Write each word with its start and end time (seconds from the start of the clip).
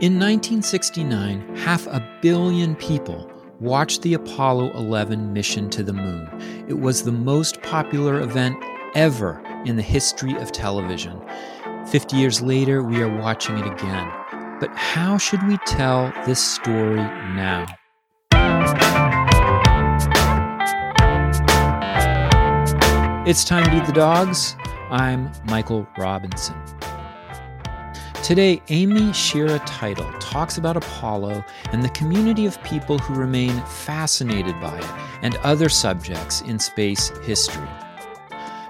In 0.00 0.14
1969, 0.14 1.56
half 1.56 1.86
a 1.86 2.02
billion 2.22 2.74
people 2.74 3.30
watched 3.60 4.00
the 4.00 4.14
Apollo 4.14 4.70
11 4.70 5.30
mission 5.34 5.68
to 5.68 5.82
the 5.82 5.92
moon. 5.92 6.26
It 6.68 6.78
was 6.78 7.02
the 7.02 7.12
most 7.12 7.60
popular 7.60 8.22
event 8.22 8.56
ever 8.94 9.42
in 9.66 9.76
the 9.76 9.82
history 9.82 10.34
of 10.36 10.52
television. 10.52 11.20
50 11.88 12.16
years 12.16 12.40
later, 12.40 12.82
we 12.82 13.02
are 13.02 13.14
watching 13.14 13.58
it 13.58 13.66
again. 13.66 14.10
But 14.58 14.74
how 14.74 15.18
should 15.18 15.46
we 15.46 15.58
tell 15.66 16.10
this 16.24 16.42
story 16.42 16.96
now? 16.96 17.66
It's 23.26 23.44
time 23.44 23.64
to 23.64 23.76
eat 23.76 23.84
the 23.84 23.92
dogs. 23.92 24.56
I'm 24.90 25.30
Michael 25.44 25.86
Robinson. 25.98 26.56
Today, 28.30 28.62
Amy 28.68 29.12
Shira 29.12 29.58
Teitel 29.66 30.08
talks 30.20 30.56
about 30.56 30.76
Apollo 30.76 31.44
and 31.72 31.82
the 31.82 31.88
community 31.88 32.46
of 32.46 32.62
people 32.62 32.96
who 32.96 33.14
remain 33.14 33.60
fascinated 33.62 34.54
by 34.60 34.78
it 34.78 34.88
and 35.22 35.34
other 35.38 35.68
subjects 35.68 36.40
in 36.42 36.60
space 36.60 37.08
history. 37.24 37.66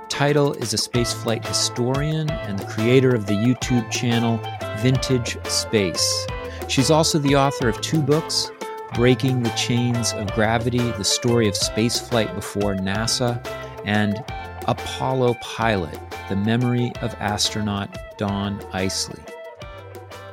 Teitel 0.08 0.56
is 0.56 0.72
a 0.72 0.78
spaceflight 0.78 1.46
historian 1.46 2.30
and 2.30 2.58
the 2.58 2.64
creator 2.68 3.14
of 3.14 3.26
the 3.26 3.34
YouTube 3.34 3.90
channel 3.90 4.40
Vintage 4.78 5.36
Space. 5.46 6.26
She's 6.66 6.90
also 6.90 7.18
the 7.18 7.36
author 7.36 7.68
of 7.68 7.78
two 7.82 8.00
books 8.00 8.50
Breaking 8.94 9.42
the 9.42 9.50
Chains 9.50 10.14
of 10.14 10.32
Gravity, 10.32 10.90
the 10.92 11.04
story 11.04 11.46
of 11.46 11.52
spaceflight 11.52 12.34
before 12.34 12.76
NASA, 12.76 13.46
and 13.84 14.24
Apollo 14.66 15.34
Pilot, 15.42 15.98
the 16.30 16.36
memory 16.36 16.92
of 17.02 17.14
astronaut 17.20 17.94
Donn 18.16 18.58
Eisele. 18.72 19.29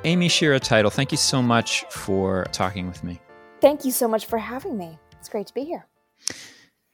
Amy 0.03 0.29
Shira 0.29 0.59
Teitel, 0.59 0.91
thank 0.91 1.11
you 1.11 1.17
so 1.17 1.41
much 1.41 1.83
for 1.89 2.45
talking 2.51 2.87
with 2.87 3.03
me. 3.03 3.19
Thank 3.61 3.83
you 3.83 3.91
so 3.91 4.07
much 4.07 4.25
for 4.25 4.37
having 4.37 4.77
me. 4.77 4.97
It's 5.19 5.29
great 5.29 5.47
to 5.47 5.53
be 5.53 5.63
here. 5.63 5.87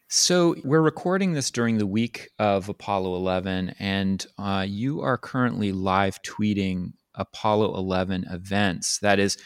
So, 0.07 0.55
we're 0.63 0.81
recording 0.81 1.33
this 1.33 1.49
during 1.49 1.79
the 1.79 1.87
week 1.87 2.29
of 2.37 2.69
Apollo 2.69 3.15
11, 3.15 3.75
and 3.79 4.25
uh, 4.37 4.65
you 4.67 5.01
are 5.01 5.17
currently 5.17 5.71
live 5.71 6.21
tweeting 6.21 6.93
Apollo 7.15 7.75
11 7.75 8.25
events. 8.29 8.99
That 8.99 9.19
is, 9.19 9.37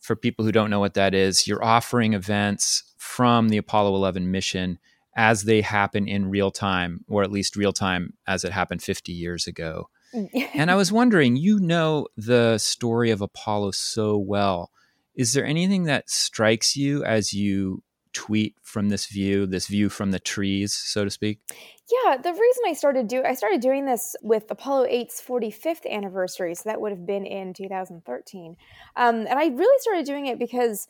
for 0.00 0.14
people 0.14 0.44
who 0.44 0.52
don't 0.52 0.70
know 0.70 0.80
what 0.80 0.94
that 0.94 1.14
is, 1.14 1.46
you're 1.46 1.64
offering 1.64 2.12
events 2.12 2.94
from 2.98 3.48
the 3.48 3.56
Apollo 3.56 3.94
11 3.94 4.30
mission 4.30 4.78
as 5.16 5.44
they 5.44 5.60
happen 5.62 6.06
in 6.06 6.30
real 6.30 6.50
time, 6.50 7.04
or 7.08 7.22
at 7.22 7.32
least 7.32 7.56
real 7.56 7.72
time 7.72 8.12
as 8.26 8.44
it 8.44 8.52
happened 8.52 8.82
50 8.82 9.12
years 9.12 9.46
ago. 9.46 9.88
And 10.54 10.70
I 10.70 10.74
was 10.74 10.92
wondering, 10.92 11.36
you 11.36 11.58
know 11.58 12.08
the 12.16 12.58
story 12.58 13.10
of 13.10 13.20
Apollo 13.20 13.72
so 13.72 14.16
well. 14.16 14.70
Is 15.14 15.32
there 15.32 15.44
anything 15.44 15.84
that 15.84 16.08
strikes 16.08 16.76
you 16.76 17.04
as 17.04 17.34
you 17.34 17.82
tweet 18.12 18.54
from 18.62 18.88
this 18.88 19.06
view, 19.06 19.46
this 19.46 19.66
view 19.66 19.88
from 19.88 20.10
the 20.10 20.18
trees, 20.18 20.72
so 20.72 21.04
to 21.04 21.10
speak? 21.10 21.40
Yeah, 21.90 22.16
the 22.16 22.32
reason 22.32 22.62
I 22.66 22.72
started 22.72 23.08
do 23.08 23.22
I 23.22 23.34
started 23.34 23.60
doing 23.60 23.84
this 23.86 24.16
with 24.22 24.50
Apollo 24.50 24.86
8's 24.86 25.22
45th 25.26 25.90
anniversary, 25.90 26.54
so 26.54 26.62
that 26.66 26.80
would 26.80 26.92
have 26.92 27.06
been 27.06 27.26
in 27.26 27.52
2013. 27.52 28.56
Um, 28.96 29.14
and 29.16 29.38
I 29.38 29.46
really 29.46 29.78
started 29.80 30.06
doing 30.06 30.26
it 30.26 30.38
because 30.38 30.88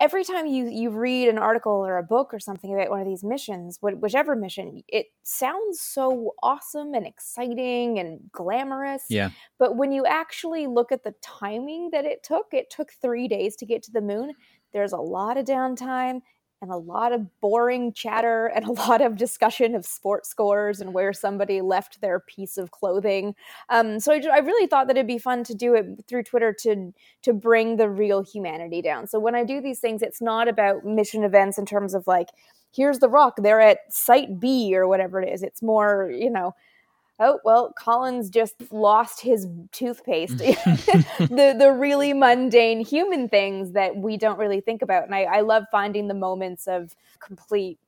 every 0.00 0.24
time 0.24 0.46
you 0.46 0.68
you 0.68 0.90
read 0.90 1.28
an 1.28 1.38
article 1.38 1.72
or 1.72 1.98
a 1.98 2.02
book 2.02 2.34
or 2.34 2.40
something 2.40 2.74
about 2.74 2.90
one 2.90 3.00
of 3.00 3.06
these 3.06 3.22
missions 3.22 3.78
whichever 3.80 4.34
mission 4.34 4.82
it 4.88 5.06
sounds 5.22 5.80
so 5.80 6.34
awesome 6.42 6.94
and 6.94 7.06
exciting 7.06 7.98
and 7.98 8.20
glamorous. 8.32 9.04
Yeah. 9.08 9.30
But 9.58 9.76
when 9.76 9.92
you 9.92 10.04
actually 10.04 10.66
look 10.66 10.90
at 10.90 11.04
the 11.04 11.14
timing 11.22 11.90
that 11.92 12.04
it 12.04 12.22
took 12.22 12.46
it 12.52 12.70
took 12.70 12.90
three 13.00 13.28
days 13.28 13.56
to 13.56 13.66
get 13.66 13.82
to 13.84 13.92
the 13.92 14.00
moon. 14.00 14.34
There's 14.72 14.92
a 14.92 14.98
lot 14.98 15.38
of 15.38 15.46
downtime 15.46 16.20
and 16.60 16.70
a 16.70 16.76
lot 16.76 17.12
of 17.12 17.40
boring 17.40 17.92
chatter 17.92 18.46
and 18.46 18.64
a 18.66 18.72
lot 18.72 19.00
of 19.00 19.16
discussion 19.16 19.74
of 19.74 19.86
sports 19.86 20.28
scores 20.28 20.80
and 20.80 20.92
where 20.92 21.12
somebody 21.12 21.60
left 21.60 22.00
their 22.00 22.20
piece 22.20 22.56
of 22.58 22.70
clothing. 22.70 23.34
Um, 23.68 24.00
so 24.00 24.12
I, 24.12 24.22
I, 24.32 24.38
really 24.38 24.66
thought 24.66 24.86
that 24.88 24.96
it'd 24.96 25.06
be 25.06 25.18
fun 25.18 25.44
to 25.44 25.54
do 25.54 25.74
it 25.74 26.04
through 26.08 26.24
Twitter 26.24 26.52
to 26.60 26.92
to 27.22 27.32
bring 27.32 27.76
the 27.76 27.88
real 27.88 28.22
humanity 28.22 28.82
down. 28.82 29.06
So 29.06 29.18
when 29.18 29.34
I 29.34 29.44
do 29.44 29.60
these 29.60 29.80
things, 29.80 30.02
it's 30.02 30.20
not 30.20 30.48
about 30.48 30.84
mission 30.84 31.24
events 31.24 31.58
in 31.58 31.66
terms 31.66 31.94
of 31.94 32.06
like 32.06 32.28
here's 32.74 32.98
the 32.98 33.08
rock 33.08 33.34
they're 33.38 33.60
at 33.60 33.78
site 33.90 34.38
B 34.38 34.74
or 34.74 34.86
whatever 34.86 35.20
it 35.20 35.32
is. 35.32 35.42
It's 35.42 35.62
more 35.62 36.10
you 36.12 36.30
know 36.30 36.54
oh 37.18 37.40
well 37.44 37.72
collins 37.76 38.30
just 38.30 38.54
lost 38.70 39.20
his 39.20 39.46
toothpaste. 39.72 40.42
The 41.18 41.54
the 41.58 41.72
really 41.72 42.12
mundane 42.12 42.80
human 42.80 43.28
things 43.28 43.72
that 43.72 43.96
we 43.96 44.16
don't 44.16 44.38
really 44.38 44.60
think 44.60 44.82
about. 44.82 45.04
And 45.04 45.14
I, 45.14 45.24
I 45.24 45.40
love 45.40 45.64
finding 45.70 46.08
the 46.08 46.14
moments 46.14 46.66
of 46.66 46.94
complete 47.20 47.78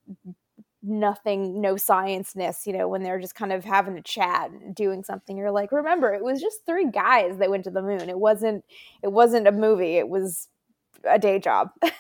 nothing 0.83 1.61
no 1.61 1.77
science-ness 1.77 2.67
you 2.67 2.73
know 2.73 2.89
when 2.89 3.03
they're 3.03 3.21
just 3.21 3.35
kind 3.35 3.53
of 3.53 3.65
having 3.65 3.99
a 3.99 4.03
chat 4.03 4.51
and 4.51 4.75
doing 4.75 5.03
something. 5.05 5.37
You're 5.37 5.51
like 5.51 5.73
remember 5.73 6.13
it 6.15 6.23
was 6.25 6.41
just 6.41 6.65
three 6.67 6.91
guys 6.91 7.39
that 7.39 7.51
went 7.51 7.65
to 7.65 7.71
the 7.71 7.83
moon. 7.83 8.09
It 8.09 8.19
wasn't 8.19 8.65
it 9.03 9.13
wasn't 9.13 9.47
a 9.47 9.53
movie. 9.53 9.97
It 9.97 10.09
was 10.09 10.49
a 11.05 11.19
day 11.19 11.39
job. 11.39 11.71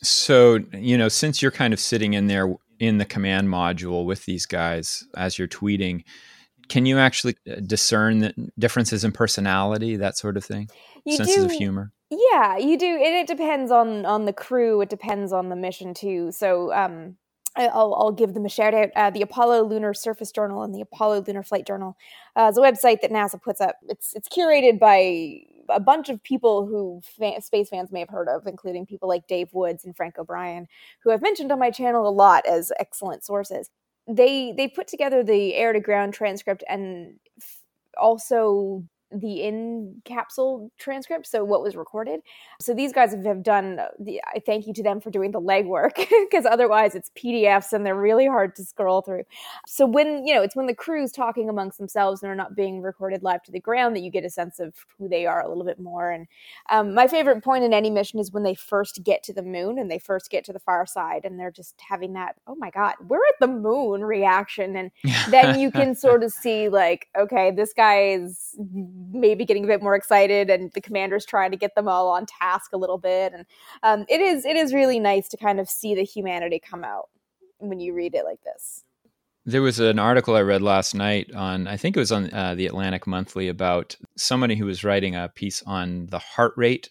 So 0.00 0.60
you 0.72 0.96
know 0.96 1.08
since 1.08 1.42
you're 1.42 1.50
kind 1.50 1.74
of 1.74 1.80
sitting 1.80 2.14
in 2.14 2.28
there 2.28 2.54
in 2.78 2.98
the 2.98 3.04
command 3.04 3.48
module 3.48 4.04
with 4.04 4.24
these 4.26 4.46
guys 4.46 5.04
as 5.16 5.38
you're 5.38 5.48
tweeting 5.48 6.04
can 6.68 6.86
you 6.86 6.98
actually 6.98 7.36
uh, 7.50 7.56
discern 7.56 8.18
the 8.20 8.52
differences 8.58 9.04
in 9.04 9.12
personality, 9.12 9.96
that 9.96 10.16
sort 10.16 10.36
of 10.36 10.44
thing? 10.44 10.68
You 11.04 11.16
Senses 11.16 11.36
do, 11.36 11.44
of 11.46 11.52
humor. 11.52 11.92
Yeah, 12.10 12.56
you 12.56 12.78
do, 12.78 12.86
and 12.86 13.14
it 13.14 13.26
depends 13.26 13.70
on 13.70 14.06
on 14.06 14.24
the 14.24 14.32
crew. 14.32 14.80
It 14.80 14.90
depends 14.90 15.32
on 15.32 15.48
the 15.48 15.56
mission 15.56 15.94
too. 15.94 16.32
So, 16.32 16.72
um, 16.72 17.16
I'll, 17.56 17.94
I'll 17.94 18.12
give 18.12 18.34
them 18.34 18.46
a 18.46 18.48
shout 18.48 18.74
out. 18.74 18.90
Uh, 18.94 19.10
the 19.10 19.22
Apollo 19.22 19.64
Lunar 19.64 19.92
Surface 19.92 20.30
Journal 20.30 20.62
and 20.62 20.74
the 20.74 20.80
Apollo 20.80 21.24
Lunar 21.26 21.42
Flight 21.42 21.66
Journal 21.66 21.96
uh, 22.36 22.48
is 22.50 22.58
a 22.58 22.60
website 22.60 23.00
that 23.00 23.10
NASA 23.10 23.40
puts 23.42 23.60
up. 23.60 23.76
It's 23.88 24.14
it's 24.14 24.28
curated 24.28 24.78
by 24.78 25.40
a 25.70 25.80
bunch 25.80 26.08
of 26.08 26.22
people 26.22 26.66
who 26.66 27.02
fa- 27.04 27.42
space 27.42 27.68
fans 27.68 27.92
may 27.92 28.00
have 28.00 28.08
heard 28.08 28.28
of, 28.28 28.46
including 28.46 28.86
people 28.86 29.08
like 29.08 29.26
Dave 29.26 29.52
Woods 29.52 29.84
and 29.84 29.94
Frank 29.94 30.18
O'Brien, 30.18 30.66
who 31.02 31.10
I've 31.10 31.22
mentioned 31.22 31.52
on 31.52 31.58
my 31.58 31.70
channel 31.70 32.08
a 32.08 32.10
lot 32.10 32.46
as 32.46 32.72
excellent 32.78 33.24
sources 33.24 33.70
they 34.08 34.52
they 34.56 34.68
put 34.68 34.88
together 34.88 35.22
the 35.22 35.54
air 35.54 35.72
to 35.72 35.80
ground 35.80 36.14
transcript 36.14 36.64
and 36.68 37.18
also 38.00 38.84
the 39.10 39.42
in 39.42 40.00
capsule 40.04 40.70
transcript, 40.78 41.26
so 41.26 41.44
what 41.44 41.62
was 41.62 41.76
recorded. 41.76 42.20
So 42.60 42.74
these 42.74 42.92
guys 42.92 43.14
have 43.24 43.42
done. 43.42 43.80
The, 43.98 44.20
I 44.26 44.40
thank 44.44 44.66
you 44.66 44.72
to 44.74 44.82
them 44.82 45.00
for 45.00 45.10
doing 45.10 45.30
the 45.30 45.40
legwork 45.40 45.96
because 46.30 46.44
otherwise 46.44 46.94
it's 46.94 47.10
PDFs 47.16 47.72
and 47.72 47.86
they're 47.86 47.94
really 47.94 48.26
hard 48.26 48.54
to 48.56 48.64
scroll 48.64 49.02
through. 49.02 49.24
So 49.66 49.86
when 49.86 50.26
you 50.26 50.34
know 50.34 50.42
it's 50.42 50.56
when 50.56 50.66
the 50.66 50.74
crew's 50.74 51.12
talking 51.12 51.48
amongst 51.48 51.78
themselves 51.78 52.22
and 52.22 52.30
are 52.30 52.36
not 52.36 52.54
being 52.54 52.82
recorded 52.82 53.22
live 53.22 53.42
to 53.44 53.52
the 53.52 53.60
ground 53.60 53.96
that 53.96 54.00
you 54.00 54.10
get 54.10 54.24
a 54.24 54.30
sense 54.30 54.60
of 54.60 54.74
who 54.98 55.08
they 55.08 55.26
are 55.26 55.42
a 55.42 55.48
little 55.48 55.64
bit 55.64 55.80
more. 55.80 56.10
And 56.10 56.26
um, 56.70 56.94
my 56.94 57.06
favorite 57.06 57.42
point 57.42 57.64
in 57.64 57.72
any 57.72 57.90
mission 57.90 58.18
is 58.18 58.32
when 58.32 58.42
they 58.42 58.54
first 58.54 59.02
get 59.04 59.22
to 59.24 59.32
the 59.32 59.42
moon 59.42 59.78
and 59.78 59.90
they 59.90 59.98
first 59.98 60.30
get 60.30 60.44
to 60.44 60.52
the 60.52 60.58
far 60.58 60.86
side 60.86 61.24
and 61.24 61.38
they're 61.38 61.50
just 61.50 61.74
having 61.80 62.12
that 62.14 62.36
oh 62.46 62.54
my 62.56 62.70
god 62.70 62.94
we're 63.06 63.16
at 63.16 63.40
the 63.40 63.46
moon 63.46 64.04
reaction 64.04 64.76
and 64.76 64.90
then 65.30 65.58
you 65.58 65.70
can 65.70 65.94
sort 65.94 66.22
of 66.22 66.32
see 66.32 66.68
like 66.68 67.08
okay 67.18 67.50
this 67.50 67.72
guy 67.72 68.08
is 68.10 68.56
maybe 69.12 69.44
getting 69.44 69.64
a 69.64 69.66
bit 69.66 69.82
more 69.82 69.94
excited 69.94 70.50
and 70.50 70.72
the 70.72 70.80
commander's 70.80 71.24
trying 71.24 71.50
to 71.50 71.56
get 71.56 71.74
them 71.74 71.88
all 71.88 72.08
on 72.08 72.26
task 72.26 72.72
a 72.72 72.76
little 72.76 72.98
bit. 72.98 73.32
And 73.32 73.46
um, 73.82 74.06
it 74.08 74.20
is 74.20 74.44
it 74.44 74.56
is 74.56 74.74
really 74.74 74.98
nice 74.98 75.28
to 75.28 75.36
kind 75.36 75.60
of 75.60 75.68
see 75.68 75.94
the 75.94 76.04
humanity 76.04 76.60
come 76.60 76.84
out 76.84 77.08
when 77.58 77.80
you 77.80 77.94
read 77.94 78.14
it 78.14 78.24
like 78.24 78.42
this. 78.42 78.84
There 79.44 79.62
was 79.62 79.80
an 79.80 79.98
article 79.98 80.36
I 80.36 80.42
read 80.42 80.60
last 80.60 80.94
night 80.94 81.32
on, 81.34 81.66
I 81.68 81.78
think 81.78 81.96
it 81.96 82.00
was 82.00 82.12
on 82.12 82.30
uh, 82.34 82.54
the 82.54 82.66
Atlantic 82.66 83.06
Monthly, 83.06 83.48
about 83.48 83.96
somebody 84.14 84.56
who 84.56 84.66
was 84.66 84.84
writing 84.84 85.16
a 85.16 85.30
piece 85.34 85.62
on 85.62 86.06
the 86.10 86.18
heart 86.18 86.52
rate 86.54 86.90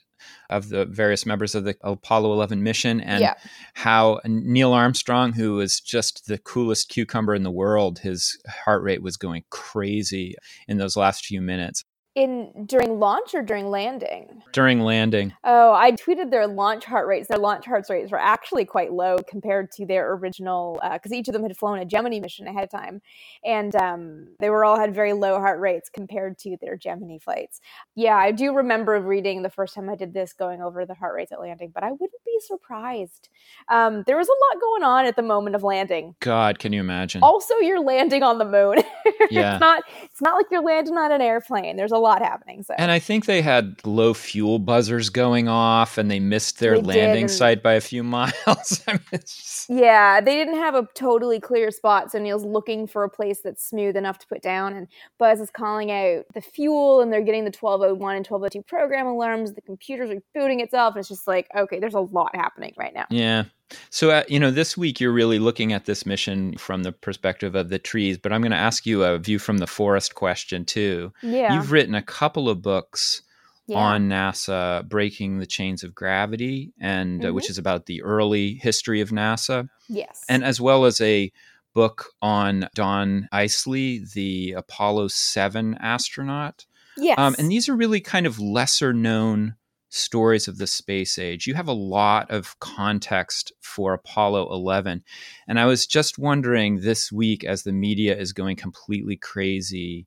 of 0.50 0.70
the 0.70 0.86
various 0.86 1.24
members 1.24 1.54
of 1.54 1.66
the 1.66 1.76
Apollo 1.82 2.34
11 2.34 2.64
mission 2.64 3.00
and 3.02 3.22
yeah. 3.22 3.36
how 3.76 4.20
Neil 4.26 4.74
Armstrong, 4.74 5.34
who 5.34 5.54
was 5.54 5.80
just 5.80 6.26
the 6.26 6.40
coolest 6.40 6.90
cucumber 6.90 7.36
in 7.36 7.44
the 7.44 7.52
world, 7.52 8.00
his 8.00 8.42
heart 8.66 8.82
rate 8.82 9.04
was 9.04 9.18
going 9.18 9.44
crazy 9.52 10.34
in 10.68 10.78
those 10.78 10.98
last 10.98 11.28
few 11.28 11.42
minutes 11.42 11.84
in 12.18 12.66
during 12.66 13.00
launch 13.00 13.36
or 13.36 13.44
during 13.44 13.68
landing? 13.68 14.42
During 14.52 14.82
landing. 14.82 15.34
Oh, 15.44 15.72
I 15.72 15.92
tweeted 15.92 16.32
their 16.32 16.48
launch 16.48 16.84
heart 16.84 17.06
rates. 17.06 17.28
Their 17.28 17.38
launch 17.38 17.66
heart 17.66 17.86
rates 17.92 18.12
were 18.12 18.20
actually 18.20 18.66
quite 18.66 18.92
low 18.92 19.18
compared 19.30 19.70
to 19.74 19.86
their 19.86 20.14
original, 20.14 20.80
because 20.94 21.12
uh, 21.12 21.16
each 21.16 21.28
of 21.28 21.34
them 21.34 21.44
had 21.44 21.56
flown 21.56 21.78
a 21.78 21.86
Gemini 21.86 22.20
mission 22.20 22.48
ahead 22.48 22.64
of 22.64 22.72
time, 22.72 23.04
and 23.46 23.76
um, 23.76 24.30
they 24.40 24.50
were 24.50 24.66
all 24.66 24.80
had 24.80 24.96
very 24.96 25.14
low 25.14 25.40
heart 25.40 25.60
rates 25.60 25.90
compared 25.90 26.40
to 26.40 26.58
their 26.60 26.76
Gemini 26.76 27.20
flights. 27.20 27.62
Yeah, 27.94 28.16
I 28.16 28.32
do 28.32 28.52
remember 28.52 29.00
reading 29.00 29.44
the 29.44 29.52
first 29.52 29.76
time 29.76 29.88
I 29.88 29.96
did 29.96 30.12
this, 30.12 30.34
going 30.34 30.60
over 30.60 30.88
the 30.88 30.96
heart 30.96 31.14
rates 31.14 31.32
at 31.32 31.40
landing, 31.40 31.72
but 31.72 31.84
I 31.84 31.92
wouldn't 31.92 32.26
be 32.26 32.40
surprised. 32.40 33.30
Um, 33.70 34.04
there 34.08 34.18
was 34.18 34.28
a 34.28 34.32
lot 34.32 34.60
going 34.60 34.84
on 34.84 35.06
at 35.06 35.16
the 35.16 35.22
moment 35.22 35.56
of 35.56 35.62
landing. 35.62 36.16
God, 36.20 36.58
can 36.58 36.74
you 36.74 36.80
imagine? 36.80 37.22
Also, 37.22 37.58
you're 37.58 37.80
landing 37.80 38.24
on 38.24 38.40
the 38.40 38.46
moon. 38.46 38.78
yeah, 39.30 39.54
it's 39.54 39.62
not. 39.62 39.84
It's 40.04 40.22
not 40.22 40.36
like 40.36 40.48
you're 40.50 40.64
landing 40.64 40.98
on 40.98 41.12
an 41.12 41.22
airplane. 41.22 41.78
There's 41.78 41.92
a 41.92 42.07
lot 42.08 42.22
happening. 42.22 42.64
So, 42.64 42.74
and 42.78 42.90
I 42.92 43.00
think 43.00 43.26
they 43.26 43.42
had 43.42 43.76
low 43.86 44.14
fuel 44.14 44.60
buzzers 44.60 45.10
going 45.10 45.48
off, 45.48 45.98
and 45.98 46.10
they 46.10 46.20
missed 46.20 46.60
their 46.60 46.76
They 46.76 46.82
landing 46.82 47.28
did, 47.28 47.34
site 47.34 47.62
by 47.64 47.74
a 47.74 47.82
few 47.82 48.04
miles. 48.18 48.82
I 48.88 48.94
mean, 48.94 49.02
just- 49.12 49.70
Yeah, 49.70 50.22
they 50.22 50.36
didn't 50.36 50.56
have 50.56 50.76
a 50.76 50.88
totally 50.96 51.40
clear 51.40 51.72
spot, 51.72 52.12
so 52.12 52.20
Neil's 52.20 52.46
looking 52.46 52.88
for 52.88 53.04
a 53.04 53.10
place 53.10 53.42
that's 53.44 53.64
smooth 53.68 53.96
enough 53.98 54.18
to 54.20 54.28
put 54.28 54.42
down. 54.42 54.74
And 54.74 54.88
Buzz 55.20 55.40
is 55.42 55.50
calling 55.52 55.92
out 55.92 56.26
the 56.34 56.42
fuel, 56.42 57.02
and 57.02 57.12
they're 57.12 57.22
getting 57.22 57.44
the 57.44 57.52
1201 57.58 58.16
and 58.16 58.26
1202 58.26 58.64
program 58.64 59.08
alarms. 59.08 59.54
The 59.54 59.62
computer's 59.62 60.10
rebooting 60.10 60.62
itself, 60.62 60.96
and 60.96 61.00
it's 61.02 61.10
just 61.10 61.28
like, 61.28 61.48
okay, 61.56 61.80
there's 61.80 61.94
a 61.94 62.00
lot 62.00 62.36
happening 62.36 62.74
right 62.78 62.94
now. 62.94 63.06
yeah. 63.10 63.44
So, 63.90 64.12
uh, 64.12 64.24
you 64.28 64.40
know, 64.40 64.52
this 64.52 64.78
week 64.78 65.00
you're 65.00 65.12
really 65.12 65.40
looking 65.40 65.74
at 65.74 65.86
this 65.86 66.06
mission 66.06 66.58
from 66.58 66.84
the 66.84 66.92
perspective 66.92 67.56
of 67.56 67.70
the 67.70 67.80
trees, 67.80 68.18
but 68.18 68.32
I'm 68.32 68.42
going 68.42 68.52
to 68.52 68.58
ask 68.58 68.86
you 68.86 69.04
a 69.04 69.18
view 69.18 69.40
from 69.40 69.58
the 69.58 69.68
forest 69.68 70.16
question 70.16 70.66
too. 70.66 71.12
Yeah, 71.22 71.54
You've 71.54 71.72
written 71.72 71.96
a 71.96 72.02
couple 72.02 72.48
of 72.50 72.62
books 72.62 73.22
yeah. 73.68 73.78
on 73.78 74.08
NASA 74.10 74.88
breaking 74.88 75.40
the 75.40 75.46
chains 75.46 75.84
of 75.84 75.94
gravity, 75.94 76.72
and 76.80 77.24
uh, 77.26 77.30
Mhm. 77.30 77.34
which 77.34 77.50
is 77.50 77.58
about 77.58 77.86
the 77.88 78.02
early 78.04 78.54
history 78.56 79.02
of 79.02 79.10
NASA, 79.10 79.68
yes, 79.90 80.24
and 80.30 80.44
as 80.46 80.62
well 80.62 80.86
as 80.86 81.02
a 81.02 81.32
book 81.74 82.06
on 82.22 82.70
Donn 82.74 83.28
Eisele, 83.34 84.00
the 84.14 84.54
Apollo 84.54 85.10
7 85.10 85.76
astronaut. 85.82 86.66
yes, 86.96 87.16
Um, 87.20 87.36
and 87.38 87.52
these 87.52 87.70
are 87.70 87.76
really 87.76 88.00
kind 88.02 88.26
of 88.26 88.40
lesser 88.40 88.94
known 88.94 89.56
stories 89.90 90.48
of 90.48 90.58
the 90.58 90.68
space 90.68 91.18
age. 91.18 91.48
You 91.48 91.54
have 91.54 91.68
a 91.68 91.74
lot 91.74 92.30
of 92.30 92.60
context 92.60 93.52
for 93.62 93.94
Apollo 93.94 94.52
11. 94.52 95.04
And 95.48 95.60
I 95.60 95.66
was 95.66 95.88
just 95.88 96.18
wondering 96.18 96.82
this 96.82 97.12
week, 97.12 97.44
as 97.44 97.64
the 97.64 97.72
media 97.72 98.18
is 98.18 98.34
going 98.34 98.58
completely 98.58 99.16
crazy 99.16 100.06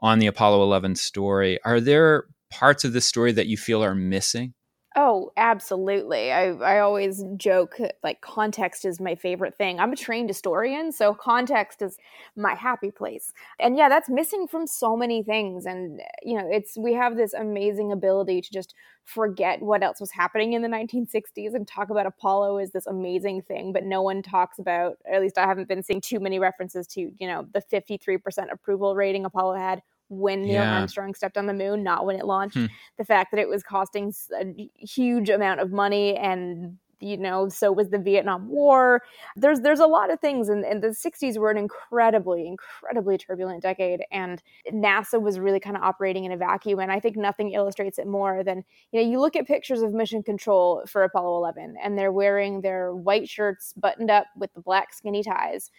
on 0.00 0.18
the 0.18 0.26
Apollo 0.26 0.62
11 0.62 0.96
story, 0.96 1.58
are 1.64 1.80
there 1.80 2.24
parts 2.50 2.84
of 2.84 2.92
the 2.92 3.00
story 3.00 3.32
that 3.32 3.46
you 3.46 3.56
feel 3.56 3.82
are 3.82 3.94
missing? 3.94 4.54
Oh, 4.98 5.30
absolutely. 5.36 6.32
I, 6.32 6.52
I 6.52 6.78
always 6.78 7.22
joke 7.36 7.76
like 8.02 8.22
context 8.22 8.86
is 8.86 8.98
my 8.98 9.14
favorite 9.14 9.54
thing. 9.54 9.78
I'm 9.78 9.92
a 9.92 9.96
trained 9.96 10.30
historian, 10.30 10.90
so 10.90 11.12
context 11.12 11.82
is 11.82 11.98
my 12.34 12.54
happy 12.54 12.90
place. 12.90 13.34
And 13.60 13.76
yeah, 13.76 13.90
that's 13.90 14.08
missing 14.08 14.46
from 14.48 14.66
so 14.66 14.96
many 14.96 15.22
things. 15.22 15.66
And 15.66 16.00
you 16.22 16.38
know, 16.38 16.48
it's 16.50 16.78
we 16.78 16.94
have 16.94 17.14
this 17.18 17.34
amazing 17.34 17.92
ability 17.92 18.40
to 18.40 18.50
just 18.50 18.74
forget 19.04 19.60
what 19.60 19.82
else 19.82 20.00
was 20.00 20.10
happening 20.12 20.54
in 20.54 20.62
the 20.62 20.68
1960s 20.68 21.54
and 21.54 21.68
talk 21.68 21.90
about 21.90 22.06
Apollo 22.06 22.56
as 22.56 22.70
this 22.72 22.86
amazing 22.86 23.42
thing, 23.42 23.74
but 23.74 23.84
no 23.84 24.00
one 24.00 24.22
talks 24.22 24.58
about, 24.58 24.96
at 25.12 25.20
least 25.20 25.36
I 25.36 25.42
haven't 25.46 25.68
been 25.68 25.82
seeing 25.82 26.00
too 26.00 26.20
many 26.20 26.38
references 26.38 26.86
to, 26.88 27.00
you 27.18 27.26
know, 27.28 27.46
the 27.52 27.60
53% 27.60 28.50
approval 28.50 28.94
rating 28.96 29.26
Apollo 29.26 29.56
had 29.56 29.82
when 30.08 30.46
Neil 30.46 30.64
Yeah. 30.64 30.70
Armstrong 30.70 31.14
stepped 31.14 31.36
on 31.36 31.46
the 31.46 31.54
moon, 31.54 31.82
not 31.82 32.06
when 32.06 32.16
it 32.16 32.26
launched 32.26 32.56
Hmm. 32.56 32.66
the 32.98 33.04
fact 33.04 33.30
that 33.32 33.40
it 33.40 33.48
was 33.48 33.62
costing 33.62 34.12
a 34.40 34.70
huge 34.76 35.30
amount 35.30 35.60
of 35.60 35.72
money 35.72 36.16
and 36.16 36.78
you 36.98 37.18
know 37.18 37.46
so 37.50 37.70
was 37.70 37.90
the 37.90 37.98
vietnam 37.98 38.48
war 38.48 39.02
there's 39.36 39.60
there's 39.60 39.80
a 39.80 39.86
lot 39.86 40.10
of 40.10 40.18
things 40.18 40.48
and, 40.48 40.64
and 40.64 40.82
the 40.82 40.94
60s 40.94 41.36
were 41.36 41.50
an 41.50 41.58
incredibly 41.58 42.46
incredibly 42.46 43.18
turbulent 43.18 43.62
decade 43.62 44.00
and 44.10 44.42
nasa 44.72 45.20
was 45.20 45.38
really 45.38 45.60
kind 45.60 45.76
of 45.76 45.82
operating 45.82 46.24
in 46.24 46.32
a 46.32 46.38
vacuum 46.38 46.78
and 46.78 46.90
i 46.90 46.98
think 46.98 47.14
nothing 47.14 47.50
illustrates 47.50 47.98
it 47.98 48.06
more 48.06 48.42
than 48.42 48.64
you 48.92 49.02
know 49.02 49.06
you 49.06 49.20
look 49.20 49.36
at 49.36 49.46
pictures 49.46 49.82
of 49.82 49.92
mission 49.92 50.22
control 50.22 50.82
for 50.86 51.02
apollo 51.02 51.36
11 51.36 51.76
and 51.82 51.98
they're 51.98 52.12
wearing 52.12 52.62
their 52.62 52.94
white 52.94 53.28
shirts 53.28 53.74
buttoned 53.74 54.10
up 54.10 54.26
with 54.38 54.50
the 54.54 54.60
black 54.62 54.94
skinny 54.94 55.22
ties 55.22 55.70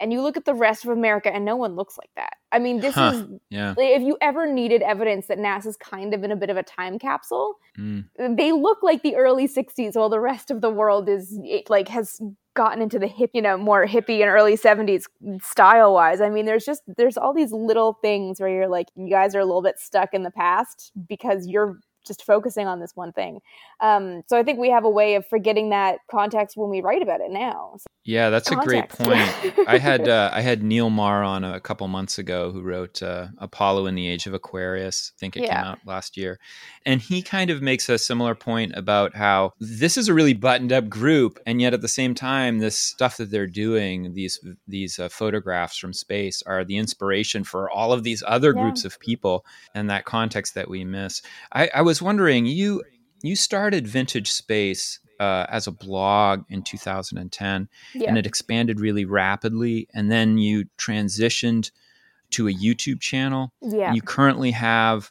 and 0.00 0.12
you 0.12 0.20
look 0.22 0.36
at 0.36 0.44
the 0.44 0.54
rest 0.54 0.84
of 0.84 0.90
america 0.90 1.32
and 1.34 1.44
no 1.44 1.56
one 1.56 1.74
looks 1.76 1.96
like 1.98 2.10
that 2.16 2.34
i 2.52 2.58
mean 2.58 2.80
this 2.80 2.94
Huh. 2.94 3.12
is 3.14 3.24
Yeah. 3.50 3.74
like, 3.76 3.90
if 3.90 4.02
you 4.02 4.16
ever 4.20 4.46
needed 4.50 4.82
evidence 4.82 5.26
that 5.26 5.38
NASA's 5.38 5.76
kind 5.76 6.14
of 6.14 6.22
in 6.24 6.30
a 6.32 6.36
bit 6.36 6.50
of 6.50 6.56
a 6.56 6.62
time 6.62 6.98
capsule, 6.98 7.56
Mm. 7.78 8.04
they 8.36 8.50
look 8.52 8.82
like 8.82 9.02
the 9.02 9.14
early 9.16 9.46
60s 9.46 9.94
while 9.96 10.08
the 10.08 10.20
rest 10.20 10.50
of 10.50 10.60
the 10.60 10.70
world 10.70 11.08
is 11.08 11.38
like 11.68 11.88
has 11.88 12.20
gotten 12.56 12.82
into 12.82 12.98
the 12.98 13.06
hip, 13.06 13.30
you 13.34 13.40
know, 13.42 13.56
more 13.56 13.86
hippie 13.86 14.20
and 14.20 14.28
early 14.30 14.56
70s 14.56 15.04
style 15.42 15.94
wise. 15.94 16.20
I 16.20 16.28
mean, 16.28 16.44
there's 16.44 16.64
just 16.64 16.82
there's 16.96 17.16
all 17.16 17.32
these 17.32 17.52
little 17.52 17.98
things 18.02 18.40
where 18.40 18.48
you're 18.50 18.66
like 18.68 18.88
you 18.96 19.08
guys 19.08 19.34
are 19.36 19.40
a 19.40 19.44
little 19.44 19.62
bit 19.62 19.78
stuck 19.78 20.12
in 20.12 20.22
the 20.24 20.30
past 20.32 20.90
because 21.08 21.46
you're 21.46 21.78
just 22.08 22.24
focusing 22.24 22.66
on 22.66 22.80
this 22.80 22.92
one 22.96 23.12
thing. 23.12 23.40
Um, 23.80 24.22
so 24.26 24.36
I 24.36 24.42
think 24.42 24.58
we 24.58 24.70
have 24.70 24.84
a 24.84 24.90
way 24.90 25.14
of 25.14 25.26
forgetting 25.26 25.70
that 25.70 26.00
context 26.10 26.56
when 26.56 26.70
we 26.70 26.80
write 26.80 27.02
about 27.02 27.20
it 27.20 27.30
now. 27.30 27.74
So 27.78 27.86
Yeah, 28.04 28.30
that's 28.30 28.50
a 28.50 28.56
great 28.56 28.88
point. 28.88 29.30
I 29.68 29.78
had 29.88 30.08
uh, 30.08 30.30
I 30.32 30.40
had 30.40 30.62
Neil 30.62 30.90
Maher 30.90 31.22
on 31.22 31.44
a, 31.44 31.60
couple 31.60 31.86
months 31.88 32.18
ago 32.18 32.50
who 32.50 32.62
wrote 32.62 33.02
uh, 33.02 33.28
Apollo 33.38 33.86
in 33.86 33.94
the 33.94 34.08
Age 34.08 34.26
of 34.26 34.32
Aquarius. 34.32 35.12
I 35.14 35.18
think 35.20 35.36
it 35.36 35.40
came 35.40 35.50
out 35.50 35.78
last 35.84 36.16
year, 36.16 36.38
and 36.86 37.00
he 37.00 37.20
kind 37.20 37.50
of 37.50 37.60
makes 37.60 37.88
a 37.88 37.98
similar 37.98 38.34
point 38.34 38.72
about 38.74 39.14
how 39.14 39.52
this 39.60 39.98
is 39.98 40.08
a 40.08 40.14
really 40.14 40.32
buttoned 40.32 40.72
up 40.72 40.88
group, 40.88 41.38
and 41.44 41.60
yet 41.60 41.74
at 41.74 41.82
the 41.82 41.88
same 41.88 42.14
time, 42.14 42.58
this 42.58 42.78
stuff 42.78 43.18
that 43.18 43.30
they're 43.30 43.46
doing, 43.46 44.14
these 44.14 44.40
these 44.66 44.98
uh, 44.98 45.08
photographs 45.10 45.76
from 45.76 45.92
space, 45.92 46.42
are 46.46 46.64
the 46.64 46.78
inspiration 46.78 47.44
for 47.44 47.70
all 47.70 47.92
of 47.92 48.02
these 48.02 48.22
other 48.26 48.54
Yeah. 48.54 48.62
groups 48.62 48.84
of 48.86 48.98
people, 48.98 49.44
and 49.74 49.90
that 49.90 50.06
context 50.06 50.54
that 50.54 50.70
we 50.70 50.84
miss. 50.84 51.20
I, 51.52 51.68
I 51.74 51.82
was 51.82 51.97
wondering 52.02 52.46
you 52.46 52.82
you 53.22 53.36
started 53.36 53.86
Vintage 53.86 54.30
Space. 54.30 55.00
Uh, 55.20 55.44
as 55.48 55.66
a 55.66 55.72
blog 55.72 56.44
in 56.48 56.62
2010, 56.62 57.68
yeah. 57.92 58.08
and 58.08 58.16
it 58.16 58.24
expanded 58.24 58.78
really 58.78 59.04
rapidly. 59.04 59.88
And 59.92 60.12
then 60.12 60.38
you 60.38 60.66
transitioned 60.78 61.72
to 62.30 62.46
a 62.46 62.52
YouTube 62.52 63.00
channel. 63.00 63.52
yeah. 63.60 63.92
You 63.92 64.00
currently 64.00 64.52
have 64.52 65.10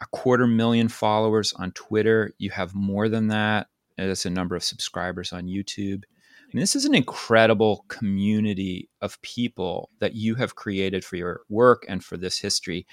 a 0.00 0.06
quarter 0.06 0.46
million 0.46 0.88
followers 0.88 1.52
on 1.54 1.72
Twitter. 1.72 2.32
You 2.38 2.50
have 2.50 2.74
more 2.74 3.08
than 3.08 3.28
that. 3.28 3.68
That's 3.96 4.24
a 4.24 4.30
number 4.30 4.56
of 4.56 4.64
subscribers 4.64 5.32
on 5.32 5.44
YouTube. 5.44 6.04
I 6.04 6.56
mean, 6.56 6.62
this 6.62 6.74
is 6.74 6.84
an 6.84 6.94
incredible 6.94 7.84
community 7.88 8.88
of 9.00 9.20
people 9.22 9.90
that 10.00 10.14
you 10.14 10.34
have 10.34 10.56
created 10.56 11.04
for 11.04 11.16
your 11.16 11.42
work 11.48 11.84
and 11.88 12.02
for 12.02 12.16
this 12.16 12.38
history. 12.38 12.86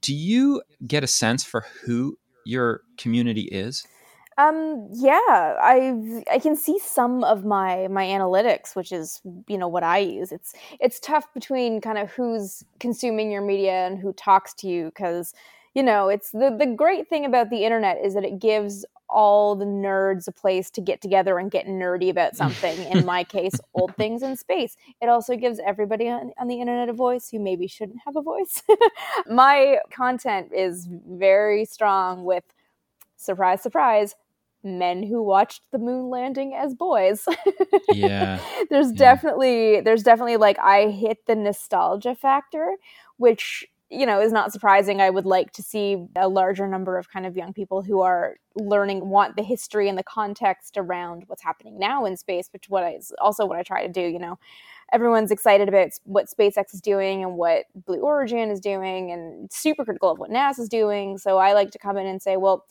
Do 0.00 0.14
you 0.14 0.62
get 0.86 1.02
a 1.02 1.08
sense 1.08 1.42
for 1.42 1.64
who 1.84 2.18
your 2.50 2.82
community 2.98 3.42
is? 3.42 3.86
Um, 4.38 4.88
yeah, 4.92 5.18
I 5.60 6.22
I 6.30 6.38
can 6.38 6.56
see 6.56 6.78
some 6.78 7.24
of 7.24 7.44
my 7.44 7.88
my 7.88 8.04
analytics, 8.04 8.74
which 8.74 8.90
is 8.90 9.20
you 9.48 9.58
know 9.58 9.68
what 9.68 9.82
I 9.82 9.98
use. 9.98 10.32
It's 10.32 10.54
it's 10.80 10.98
tough 10.98 11.26
between 11.34 11.80
kind 11.80 11.98
of 11.98 12.10
who's 12.10 12.64
consuming 12.78 13.30
your 13.30 13.42
media 13.42 13.86
and 13.86 13.98
who 13.98 14.12
talks 14.14 14.54
to 14.54 14.66
you 14.66 14.86
because 14.86 15.34
you 15.74 15.82
know 15.82 16.08
it's 16.08 16.30
the 16.30 16.56
the 16.58 16.66
great 16.66 17.08
thing 17.08 17.26
about 17.26 17.50
the 17.50 17.64
internet 17.64 17.98
is 18.02 18.14
that 18.14 18.24
it 18.24 18.38
gives 18.38 18.86
all 19.12 19.56
the 19.56 19.64
nerds 19.64 20.28
a 20.28 20.32
place 20.32 20.70
to 20.70 20.80
get 20.80 21.00
together 21.00 21.38
and 21.38 21.50
get 21.50 21.66
nerdy 21.66 22.10
about 22.10 22.36
something. 22.42 22.78
In 22.90 23.04
my 23.04 23.24
case, 23.24 23.54
old 23.74 23.94
things 23.96 24.22
in 24.22 24.36
space. 24.36 24.76
It 25.00 25.08
also 25.08 25.36
gives 25.36 25.60
everybody 25.64 26.08
on, 26.08 26.32
on 26.38 26.48
the 26.48 26.60
internet 26.60 26.88
a 26.88 26.92
voice 26.92 27.28
who 27.30 27.38
maybe 27.38 27.66
shouldn't 27.66 28.00
have 28.04 28.16
a 28.16 28.22
voice. 28.22 28.62
my 29.28 29.78
content 29.90 30.52
is 30.54 30.88
very 31.08 31.64
strong 31.64 32.24
with 32.24 32.44
surprise, 33.16 33.62
surprise, 33.62 34.14
men 34.62 35.02
who 35.02 35.22
watched 35.22 35.62
the 35.72 35.78
moon 35.78 36.10
landing 36.10 36.54
as 36.54 36.74
boys. 36.74 37.26
Yeah. 37.92 38.38
there's 38.70 38.90
Yeah. 38.92 38.98
definitely 38.98 39.80
there's 39.80 40.02
definitely 40.02 40.36
like 40.36 40.58
I 40.58 40.88
hit 40.90 41.26
the 41.26 41.34
nostalgia 41.34 42.14
factor, 42.14 42.76
which 43.16 43.66
you 43.90 44.06
know 44.06 44.20
is 44.20 44.32
not 44.32 44.52
surprising. 44.52 45.00
I 45.00 45.10
would 45.10 45.26
like 45.26 45.52
to 45.52 45.62
see 45.62 46.06
a 46.16 46.28
larger 46.28 46.66
number 46.66 46.96
of 46.96 47.10
kind 47.10 47.26
of 47.26 47.36
young 47.36 47.52
people 47.52 47.82
who 47.82 48.00
are 48.00 48.36
learning 48.54 49.08
want 49.08 49.36
the 49.36 49.42
history 49.42 49.88
and 49.88 49.98
the 49.98 50.02
context 50.02 50.76
around 50.76 51.24
what's 51.26 51.42
happening 51.42 51.78
now 51.78 52.04
in 52.04 52.16
space, 52.16 52.48
which 52.52 52.68
what 52.68 52.84
is 52.94 53.12
also 53.20 53.46
what 53.46 53.58
I 53.58 53.62
try 53.62 53.86
to 53.86 53.92
do. 53.92 54.00
You 54.00 54.18
know, 54.18 54.38
everyone's 54.92 55.30
excited 55.30 55.68
about 55.68 55.90
what 56.04 56.26
SpaceX 56.26 56.72
is 56.74 56.80
doing 56.80 57.22
and 57.24 57.36
what 57.36 57.64
Blue 57.74 58.00
Origin 58.00 58.50
is 58.50 58.60
doing, 58.60 59.10
and 59.10 59.52
super 59.52 59.84
critical 59.84 60.10
of 60.10 60.18
what 60.18 60.30
NASA's 60.30 60.68
doing. 60.68 61.18
So 61.18 61.38
I 61.38 61.52
like 61.52 61.70
to 61.72 61.78
come 61.78 61.96
in 61.96 62.06
and 62.06 62.22
say, 62.22 62.36
well. 62.36 62.64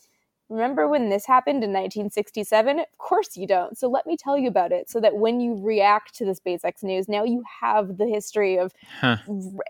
Remember 0.49 0.87
when 0.87 1.09
this 1.09 1.27
happened 1.27 1.63
in 1.63 1.69
1967? 1.71 2.79
Of 2.79 2.85
course 2.97 3.37
you 3.37 3.45
don't. 3.45 3.77
So 3.77 3.87
let 3.87 4.07
me 4.07 4.17
tell 4.17 4.37
you 4.37 4.47
about 4.47 4.71
it 4.71 4.89
so 4.89 4.99
that 4.99 5.17
when 5.17 5.39
you 5.39 5.59
react 5.61 6.15
to 6.15 6.25
the 6.25 6.31
SpaceX 6.31 6.81
news, 6.81 7.07
now 7.07 7.23
you 7.23 7.43
have 7.61 7.97
the 7.97 8.07
history 8.07 8.57
of 8.57 8.73
Huh. 8.99 9.17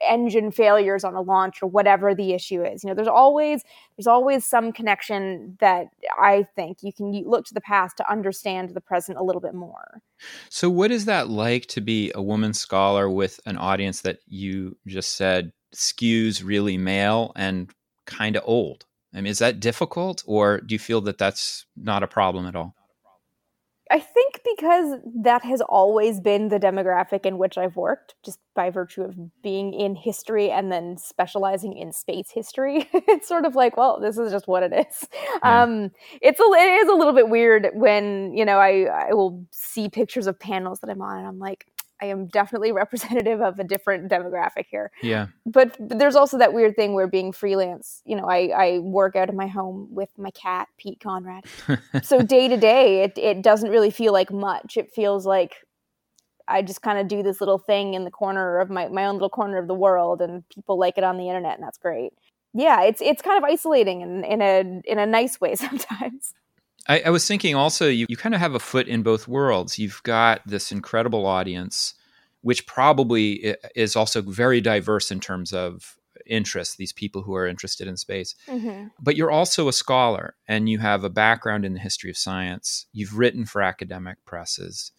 engine 0.08 0.52
failures 0.52 1.04
on 1.04 1.16
a 1.16 1.22
launch 1.22 1.62
or 1.62 1.68
whatever 1.68 2.16
the 2.16 2.34
issue 2.34 2.64
is. 2.64 2.84
You 2.84 2.90
know, 2.90 2.94
there's 2.94 3.10
always 3.10 3.64
there's 3.98 4.08
always 4.08 4.46
some 4.46 4.72
connection 4.72 5.58
that 5.60 5.88
I 6.18 6.46
think 6.56 6.78
you 6.82 6.94
can 6.94 7.12
look 7.24 7.46
to 7.48 7.54
the 7.54 7.62
past 7.62 7.98
to 7.98 8.10
understand 8.10 8.70
the 8.70 8.82
present 8.82 9.18
a 9.18 9.24
little 9.24 9.42
bit 9.42 9.54
more. 9.54 10.02
So, 10.50 10.70
what 10.70 10.92
is 10.92 11.06
that 11.06 11.30
like 11.30 11.66
to 11.68 11.82
be 11.82 12.12
a 12.16 12.22
woman 12.22 12.54
scholar 12.54 13.10
with 13.10 13.40
an 13.46 13.58
audience 13.58 14.02
that 14.02 14.20
you 14.28 14.78
just 14.88 15.16
said 15.16 15.52
skews 15.76 16.44
really 16.44 16.78
male 16.78 17.32
and 17.36 17.70
kind 18.06 18.36
of 18.36 18.44
old? 18.46 18.86
I 19.14 19.22
mean, 19.22 19.32
is 19.32 19.40
that 19.40 19.60
difficult, 19.60 20.24
or 20.28 20.60
do 20.60 20.76
you 20.76 20.80
feel 20.80 21.02
that 21.02 21.18
that's 21.18 21.66
not 21.76 22.04
a 22.04 22.08
problem 22.08 22.46
at 22.46 22.56
all? 22.56 22.76
I 23.92 24.00
think 24.00 24.42
because 24.46 25.00
that 25.24 25.44
has 25.44 25.62
always 25.62 26.20
been 26.20 26.50
the 26.50 26.60
demographic 26.60 27.26
in 27.26 27.40
which 27.40 27.58
I've 27.58 27.76
worked, 27.76 28.14
just 28.24 28.38
by 28.54 28.70
virtue 28.70 29.02
of 29.02 29.16
being 29.42 29.74
in 29.74 29.96
history 29.96 30.52
and 30.52 30.72
then 30.72 30.96
specializing 30.98 31.76
in 31.76 31.92
space 31.92 32.30
history. 32.30 32.88
it's 32.94 33.28
sort 33.28 33.46
of 33.46 33.56
like, 33.56 33.78
well, 33.78 34.00
this 34.00 34.20
is 34.20 34.32
just 34.32 34.48
what 34.48 34.62
it 34.62 34.74
is. 34.74 35.08
Yeah. 35.44 35.64
Um, 35.64 35.92
it's 36.22 36.40
a, 36.40 36.44
it 36.44 36.82
is 36.84 36.88
a 36.88 36.94
little 36.94 37.14
bit 37.14 37.30
weird 37.30 37.70
when 37.74 38.34
you 38.36 38.46
know 38.46 38.60
I 38.60 39.08
I 39.10 39.14
will 39.14 39.48
see 39.52 39.90
pictures 39.90 40.28
of 40.28 40.40
panels 40.40 40.82
that 40.82 40.90
I'm 40.92 41.02
on, 41.02 41.18
and 41.18 41.28
I'm 41.28 41.40
like, 41.40 41.66
I 42.02 42.06
am 42.06 42.28
definitely 42.28 42.72
representative 42.84 43.42
of 43.42 43.60
a 43.60 43.64
different 43.64 44.10
demographic 44.10 44.66
here. 44.70 44.92
Yeah. 45.02 45.28
But, 45.46 45.76
but, 45.80 46.00
there's 46.00 46.16
also 46.16 46.38
that 46.38 46.54
weird 46.54 46.76
thing 46.76 46.94
where 46.94 47.08
being 47.08 47.32
freelance, 47.32 48.02
you 48.06 48.16
know, 48.16 48.26
I, 48.26 48.52
I 48.56 48.80
work 48.80 49.16
out 49.16 49.30
of 49.30 49.36
my 49.36 49.48
home 49.48 49.88
with 49.92 50.10
my 50.18 50.32
cat, 50.32 50.68
Pete 50.78 51.00
Conrad. 51.00 51.46
so 52.04 52.22
day 52.22 52.48
to 52.48 52.58
day, 52.58 53.04
it, 53.04 53.18
it 53.18 53.42
doesn't 53.42 53.70
really 53.70 53.92
feel 53.92 54.14
like 54.14 54.32
much. 54.32 54.78
It 54.78 54.92
feels 54.92 55.26
like 55.26 55.56
I 56.48 56.62
just 56.62 56.82
kind 56.82 56.98
of 56.98 57.08
do 57.08 57.22
this 57.22 57.40
little 57.40 57.60
thing 57.60 57.94
in 57.94 58.06
the 58.06 58.12
corner 58.12 58.60
of 58.60 58.70
my, 58.70 58.88
my 58.90 59.06
own 59.06 59.16
little 59.16 59.30
corner 59.30 59.58
of 59.58 59.68
the 59.68 59.76
world 59.76 60.22
and 60.22 60.44
people 60.50 60.80
like 60.80 60.98
it 60.98 61.04
on 61.04 61.18
the 61.18 61.28
internet 61.28 61.56
and 61.56 61.64
that's 61.64 61.78
great. 61.78 62.14
Yeah, 62.54 62.82
it's 62.82 63.00
it's 63.00 63.22
kind 63.22 63.38
of 63.38 63.44
isolating 63.44 64.02
in, 64.02 64.24
in 64.24 64.42
a 64.42 64.82
in 64.86 64.98
a 64.98 65.06
nice 65.06 65.40
way 65.40 65.56
sometimes. 65.56 66.34
I, 66.90 67.04
I 67.06 67.10
was 67.12 67.26
thinking 67.28 67.56
also, 67.56 67.88
you, 67.88 68.08
you 68.10 68.18
kind 68.18 68.36
of 68.36 68.42
have 68.42 68.56
a 68.56 68.60
foot 68.60 68.88
in 68.88 69.04
both 69.04 69.28
worlds. 69.28 69.78
You've 69.78 70.02
got 70.04 70.42
this 70.46 70.72
incredible 70.72 71.26
audience, 71.26 71.94
which 72.42 72.66
probably 72.66 73.56
is 73.76 73.96
also 73.96 74.22
very 74.22 74.60
diverse 74.60 75.12
in 75.12 75.20
terms 75.20 75.54
of 75.54 75.96
interest, 76.26 76.78
these 76.78 76.92
people 76.92 77.22
who 77.22 77.36
are 77.36 77.48
interested 77.48 77.88
in 77.88 77.96
space. 77.96 78.36
Mm-hmm. 78.48 78.88
But 79.00 79.16
you're 79.16 79.32
also 79.32 79.68
a 79.68 79.74
scholar 79.74 80.36
and 80.48 80.68
you 80.68 80.80
have 80.80 81.04
a 81.04 81.10
background 81.10 81.64
in 81.64 81.74
the 81.74 81.80
history 81.80 82.10
of 82.10 82.18
science. 82.18 82.88
You've 82.92 83.18
written 83.18 83.46
for 83.46 83.62
academic 83.62 84.18
presses. 84.26 84.92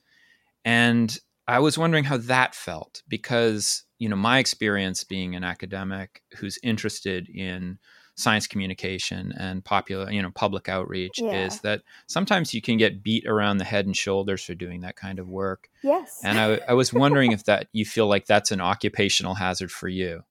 And 0.65 1.19
I 1.49 1.59
was 1.59 1.77
wondering 1.77 2.05
how 2.05 2.19
that 2.19 2.55
felt 2.55 3.03
because, 3.09 3.83
you 3.99 4.09
know, 4.09 4.17
my 4.17 4.39
experience 4.39 5.03
being 5.03 5.35
an 5.35 5.43
academic 5.43 6.23
who's 6.37 6.59
interested 6.63 7.29
in 7.29 7.79
science 8.21 8.47
communication 8.47 9.33
and 9.37 9.65
popular 9.65 10.11
you 10.11 10.23
know 10.23 10.31
public 10.31 10.69
outreach 10.69 11.19
yeah. 11.19 11.47
is 11.47 11.61
that 11.61 11.83
sometimes 12.07 12.53
you 12.55 12.61
can 12.61 12.77
get 12.77 13.03
beat 13.03 13.27
around 13.27 13.59
the 13.59 13.65
head 13.65 13.87
and 13.87 13.97
shoulders 13.97 14.45
for 14.45 14.55
doing 14.55 14.83
that 14.83 14.97
kind 14.97 15.19
of 15.19 15.29
work. 15.29 15.69
Yes. 15.83 16.21
And 16.23 16.39
i, 16.39 16.61
I 16.69 16.75
was 16.75 16.93
wondering 16.93 17.33
if 17.33 17.45
that 17.45 17.69
you 17.73 17.85
feel 17.85 18.07
like 18.07 18.27
that's 18.27 18.51
an 18.51 18.61
occupational 18.61 19.35
hazard 19.35 19.71
for 19.71 19.89
you 19.89 20.23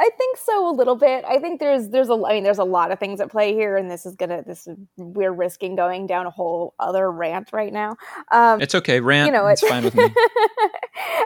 I 0.00 0.10
think 0.16 0.36
so 0.36 0.70
a 0.70 0.74
little 0.74 0.94
bit. 0.94 1.24
I 1.28 1.40
think 1.40 1.58
there's 1.58 1.88
there's 1.88 2.08
a 2.08 2.14
I 2.14 2.34
mean 2.34 2.44
there's 2.44 2.58
a 2.58 2.64
lot 2.64 2.92
of 2.92 3.00
things 3.00 3.20
at 3.20 3.30
play 3.30 3.52
here, 3.52 3.76
and 3.76 3.90
this 3.90 4.06
is 4.06 4.14
gonna 4.14 4.44
this 4.46 4.68
is, 4.68 4.76
we're 4.96 5.32
risking 5.32 5.74
going 5.74 6.06
down 6.06 6.26
a 6.26 6.30
whole 6.30 6.74
other 6.78 7.10
rant 7.10 7.50
right 7.52 7.72
now. 7.72 7.96
Um, 8.30 8.60
it's 8.60 8.76
okay, 8.76 9.00
rant. 9.00 9.26
You 9.26 9.32
know, 9.32 9.46
it's 9.48 9.66
fine 9.66 9.82
with 9.82 9.96
me. 9.96 10.04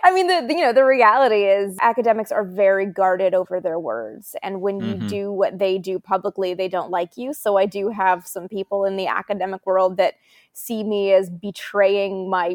I 0.05 0.13
mean, 0.13 0.27
the, 0.27 0.47
the, 0.47 0.55
you 0.55 0.63
know 0.63 0.73
the 0.73 0.85
reality 0.85 1.45
is 1.45 1.77
academics 1.83 2.33
are 2.33 2.45
very 2.45 2.87
guarded 2.87 3.35
over 3.35 3.61
their 3.61 3.79
words, 3.79 4.35
and 4.43 4.63
when 4.63 4.81
you 4.81 4.95
mm-hmm. 4.95 5.07
do 5.07 5.33
what 5.33 5.59
they 5.59 5.77
do 5.77 5.99
publicly, 5.99 6.55
they 6.55 6.69
don't 6.69 6.91
like 6.91 7.19
you. 7.19 7.35
So 7.35 7.59
I 7.59 7.67
do 7.67 7.91
have 7.91 8.27
some 8.27 8.49
people 8.49 8.87
in 8.87 8.97
the 8.97 9.07
academic 9.07 9.67
world 9.67 9.99
that 9.99 10.15
see 10.53 10.85
me 10.85 11.13
as 11.13 11.31
betraying 11.31 12.29
my 12.29 12.55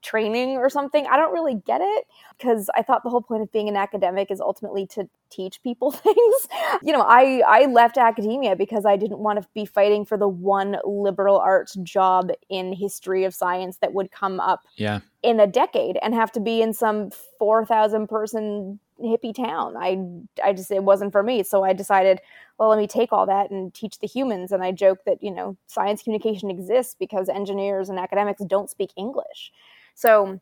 training 0.00 0.50
or 0.56 0.70
something. 0.70 1.06
I 1.06 1.16
don't 1.16 1.32
really 1.32 1.54
get 1.66 1.80
it 1.82 2.06
because 2.38 2.70
I 2.76 2.82
thought 2.82 3.02
the 3.02 3.10
whole 3.10 3.22
point 3.22 3.42
of 3.42 3.50
being 3.52 3.68
an 3.68 3.76
academic 3.76 4.30
is 4.30 4.40
ultimately 4.40 4.86
to 4.88 5.08
teach 5.30 5.62
people 5.62 5.90
things. 5.90 6.48
you 6.82 6.92
know, 6.92 7.02
I 7.02 7.42
I 7.46 7.66
left 7.66 7.98
academia 7.98 8.54
because 8.56 8.86
I 8.86 8.96
didn't 8.96 9.18
want 9.18 9.42
to 9.42 9.48
be 9.54 9.64
fighting 9.64 10.04
for 10.04 10.16
the 10.16 10.28
one 10.28 10.76
liberal 10.84 11.38
arts 11.38 11.74
job 11.82 12.30
in 12.48 12.72
history 12.72 13.24
of 13.24 13.34
science 13.34 13.78
that 13.78 13.92
would 13.92 14.12
come 14.12 14.38
up 14.38 14.60
yeah. 14.76 15.00
in 15.22 15.40
a 15.40 15.46
decade 15.46 15.98
and 16.02 16.14
have 16.14 16.32
to 16.32 16.40
be 16.40 16.62
in 16.62 16.72
some 16.72 17.10
4,000 17.38 18.06
person 18.08 18.78
hippie 19.00 19.34
town. 19.34 19.74
I 19.76 19.98
I 20.44 20.52
just 20.52 20.70
it 20.70 20.84
wasn't 20.84 21.12
for 21.12 21.22
me. 21.22 21.42
So 21.42 21.64
I 21.64 21.72
decided, 21.72 22.20
well, 22.58 22.68
let 22.68 22.78
me 22.78 22.86
take 22.86 23.12
all 23.12 23.26
that 23.26 23.50
and 23.50 23.72
teach 23.72 23.98
the 23.98 24.06
humans. 24.06 24.52
And 24.52 24.62
I 24.62 24.72
joke 24.72 25.00
that 25.06 25.22
you 25.22 25.30
know 25.30 25.56
science 25.66 26.02
communication 26.02 26.50
exists 26.50 26.96
because 26.98 27.28
engineers 27.28 27.88
and 27.88 27.98
academics 27.98 28.42
don't 28.44 28.70
speak 28.70 28.90
English. 28.96 29.52
So 29.94 30.40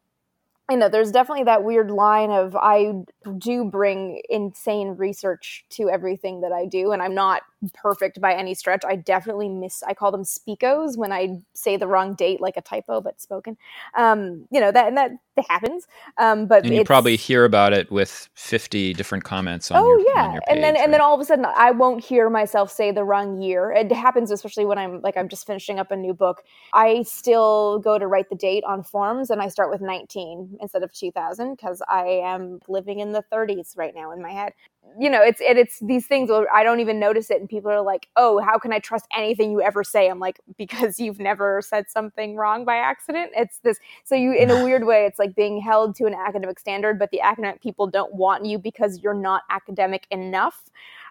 you 0.70 0.76
know, 0.76 0.88
there's 0.88 1.10
definitely 1.10 1.44
that 1.44 1.64
weird 1.64 1.90
line 1.90 2.30
of 2.30 2.54
I 2.54 2.92
do 3.38 3.64
bring 3.64 4.22
insane 4.30 4.90
research 4.90 5.64
to 5.70 5.90
everything 5.90 6.42
that 6.42 6.52
I 6.52 6.64
do, 6.64 6.92
and 6.92 7.02
I'm 7.02 7.14
not 7.14 7.42
perfect 7.74 8.20
by 8.20 8.34
any 8.34 8.54
stretch. 8.54 8.84
I 8.86 8.94
definitely 8.94 9.48
miss. 9.48 9.82
I 9.82 9.94
call 9.94 10.12
them 10.12 10.22
speakos 10.22 10.96
when 10.96 11.10
I 11.12 11.40
say 11.54 11.76
the 11.76 11.88
wrong 11.88 12.14
date, 12.14 12.40
like 12.40 12.56
a 12.56 12.62
typo, 12.62 13.00
but 13.00 13.20
spoken. 13.20 13.56
Um, 13.96 14.46
you 14.52 14.60
know 14.60 14.70
that 14.70 14.86
and 14.86 14.96
that 14.96 15.10
happens. 15.48 15.86
Um, 16.18 16.46
but 16.46 16.64
and 16.64 16.74
you 16.74 16.84
probably 16.84 17.16
hear 17.16 17.44
about 17.44 17.72
it 17.72 17.90
with 17.90 18.28
50 18.34 18.94
different 18.94 19.24
comments. 19.24 19.70
on 19.70 19.82
Oh 19.82 19.88
your, 19.88 20.14
yeah, 20.14 20.32
page, 20.32 20.42
and 20.48 20.62
then 20.62 20.74
right? 20.74 20.82
and 20.82 20.92
then 20.92 21.00
all 21.00 21.14
of 21.14 21.20
a 21.20 21.24
sudden 21.24 21.44
I 21.44 21.70
won't 21.70 22.02
hear 22.04 22.28
myself 22.30 22.70
say 22.70 22.90
the 22.90 23.04
wrong 23.04 23.40
year. 23.40 23.72
It 23.72 23.90
happens 23.92 24.30
especially 24.30 24.66
when 24.66 24.78
I'm 24.78 25.00
like 25.02 25.16
I'm 25.16 25.28
just 25.28 25.46
finishing 25.46 25.78
up 25.78 25.90
a 25.90 25.96
new 25.96 26.14
book. 26.14 26.42
I 26.72 27.02
still 27.02 27.78
go 27.78 27.98
to 27.98 28.06
write 28.06 28.28
the 28.30 28.36
date 28.36 28.64
on 28.64 28.82
forms, 28.82 29.30
and 29.30 29.40
I 29.40 29.48
start 29.48 29.70
with 29.70 29.80
19 29.80 30.58
instead 30.60 30.82
of 30.82 30.92
2000 30.92 31.54
because 31.54 31.82
I 31.88 32.04
am 32.24 32.60
living 32.68 33.00
in 33.00 33.12
the 33.12 33.24
30s 33.32 33.76
right 33.76 33.94
now 33.94 34.12
in 34.12 34.20
my 34.22 34.32
head 34.32 34.52
you 34.98 35.10
know, 35.10 35.22
it's 35.22 35.40
it, 35.40 35.56
it's 35.56 35.78
these 35.80 36.06
things 36.06 36.30
where 36.30 36.52
I 36.52 36.62
don't 36.62 36.80
even 36.80 36.98
notice 36.98 37.30
it, 37.30 37.40
and 37.40 37.48
people 37.48 37.70
are 37.70 37.82
like, 37.82 38.08
"Oh, 38.16 38.40
how 38.40 38.58
can 38.58 38.72
I 38.72 38.78
trust 38.78 39.06
anything 39.16 39.50
you 39.50 39.60
ever 39.60 39.84
say?" 39.84 40.08
I'm 40.08 40.18
like, 40.18 40.40
because 40.58 40.98
you've 40.98 41.18
never 41.18 41.62
said 41.62 41.90
something 41.90 42.36
wrong 42.36 42.64
by 42.64 42.76
accident. 42.76 43.32
It's 43.36 43.58
this. 43.58 43.78
So 44.04 44.14
you, 44.14 44.32
in 44.32 44.50
a 44.50 44.64
weird 44.64 44.84
way, 44.84 45.06
it's 45.06 45.18
like 45.18 45.34
being 45.34 45.60
held 45.60 45.94
to 45.96 46.06
an 46.06 46.14
academic 46.14 46.58
standard, 46.58 46.98
but 46.98 47.10
the 47.10 47.20
academic 47.20 47.62
people 47.62 47.86
don't 47.86 48.14
want 48.14 48.44
you 48.44 48.58
because 48.58 49.00
you're 49.02 49.14
not 49.14 49.42
academic 49.50 50.06
enough. 50.10 50.64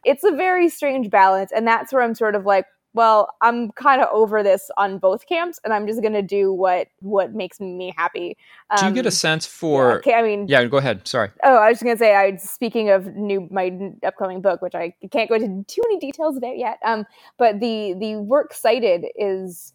It's 0.06 0.24
a 0.24 0.32
very 0.32 0.70
strange 0.70 1.10
balance, 1.10 1.52
and 1.52 1.68
that's 1.68 1.94
where 1.94 2.02
I'm 2.02 2.16
sort 2.16 2.36
of 2.36 2.46
like, 2.46 2.66
well, 2.94 3.36
I'm 3.42 3.72
kind 3.74 4.02
of 4.02 4.10
over 4.12 4.42
this 4.42 4.72
on 4.78 4.98
both 4.98 5.28
camps, 5.28 5.60
and 5.64 5.74
I'm 5.74 5.86
just 5.86 6.02
gonna 6.02 6.22
do 6.22 6.52
what 6.52 6.88
what 7.00 7.34
makes 7.34 7.60
me 7.60 7.94
happy. 7.96 8.36
Um, 8.70 8.80
do 8.80 8.86
you 8.88 8.94
get 8.94 9.06
a 9.06 9.10
um, 9.10 9.12
sense 9.12 9.46
for? 9.46 9.90
Yeah, 9.90 9.96
okay, 9.96 10.14
I 10.14 10.22
mean, 10.24 10.48
yeah. 10.48 10.66
Go 10.66 10.78
ahead. 10.78 11.08
Sorry. 11.08 11.30
Oh, 11.44 11.58
I 11.58 11.70
was 11.70 11.76
just 11.76 11.84
gonna 11.84 11.98
say. 11.98 12.16
I 12.16 12.36
speaking 12.38 12.90
of 12.90 13.16
new 13.16 13.48
my 13.52 13.72
upcoming 14.04 14.42
book, 14.42 14.62
which 14.62 14.76
I 14.76 14.94
can't 15.12 15.30
go 15.30 15.36
into 15.36 15.64
too 15.68 15.82
many 15.88 16.00
details 16.00 16.38
about 16.38 16.58
yet. 16.58 16.80
Um, 16.84 17.06
but 17.38 17.60
the 17.60 17.96
the 18.00 18.16
work 18.16 18.54
cited 18.54 19.06
is 19.16 19.74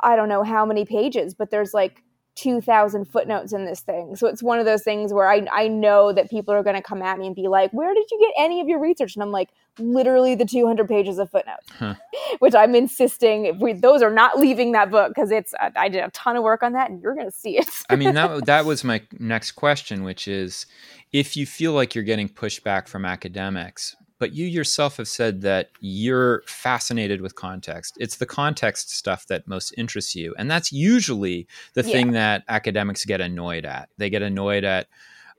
I 0.00 0.16
don't 0.16 0.28
know 0.28 0.42
how 0.42 0.66
many 0.66 0.84
pages, 0.84 1.34
but 1.34 1.50
there's 1.50 1.72
like 1.72 2.02
2000 2.40 3.04
footnotes 3.04 3.52
in 3.52 3.66
this 3.66 3.80
thing. 3.80 4.16
So 4.16 4.26
it's 4.26 4.42
one 4.42 4.58
of 4.58 4.64
those 4.64 4.82
things 4.82 5.12
where 5.12 5.28
I, 5.30 5.46
I 5.52 5.68
know 5.68 6.10
that 6.12 6.30
people 6.30 6.54
are 6.54 6.62
going 6.62 6.76
to 6.76 6.82
come 6.82 7.02
at 7.02 7.18
me 7.18 7.26
and 7.26 7.36
be 7.36 7.48
like, 7.48 7.70
where 7.72 7.92
did 7.92 8.10
you 8.10 8.18
get 8.18 8.42
any 8.42 8.62
of 8.62 8.68
your 8.68 8.80
research? 8.80 9.14
And 9.14 9.22
I'm 9.22 9.30
like, 9.30 9.50
literally 9.78 10.34
the 10.34 10.46
200 10.46 10.88
pages 10.88 11.18
of 11.18 11.30
footnotes, 11.30 11.66
huh. 11.78 11.94
which 12.38 12.54
I'm 12.54 12.74
insisting 12.74 13.58
we, 13.60 13.74
those 13.74 14.00
are 14.02 14.10
not 14.10 14.38
leaving 14.38 14.72
that 14.72 14.90
book 14.90 15.12
because 15.14 15.30
it's, 15.30 15.52
uh, 15.60 15.70
I 15.76 15.90
did 15.90 16.02
a 16.02 16.10
ton 16.10 16.36
of 16.36 16.42
work 16.42 16.62
on 16.62 16.72
that 16.72 16.90
and 16.90 17.02
you're 17.02 17.14
going 17.14 17.30
to 17.30 17.36
see 17.36 17.58
it. 17.58 17.68
I 17.90 17.96
mean, 17.96 18.14
that, 18.14 18.44
that 18.46 18.64
was 18.64 18.84
my 18.84 19.02
next 19.18 19.52
question, 19.52 20.02
which 20.02 20.26
is 20.26 20.64
if 21.12 21.36
you 21.36 21.44
feel 21.44 21.72
like 21.72 21.94
you're 21.94 22.04
getting 22.04 22.28
pushback 22.28 22.88
from 22.88 23.04
academics, 23.04 23.96
but 24.20 24.34
you 24.34 24.46
yourself 24.46 24.98
have 24.98 25.08
said 25.08 25.40
that 25.40 25.70
you're 25.80 26.42
fascinated 26.46 27.22
with 27.22 27.34
context. 27.34 27.96
It's 27.98 28.18
the 28.18 28.26
context 28.26 28.94
stuff 28.94 29.26
that 29.28 29.48
most 29.48 29.74
interests 29.78 30.14
you. 30.14 30.34
And 30.38 30.50
that's 30.50 30.70
usually 30.70 31.48
the 31.72 31.82
yeah. 31.82 31.92
thing 31.92 32.12
that 32.12 32.44
academics 32.46 33.06
get 33.06 33.22
annoyed 33.22 33.64
at. 33.64 33.88
They 33.96 34.10
get 34.10 34.20
annoyed 34.20 34.62
at 34.62 34.88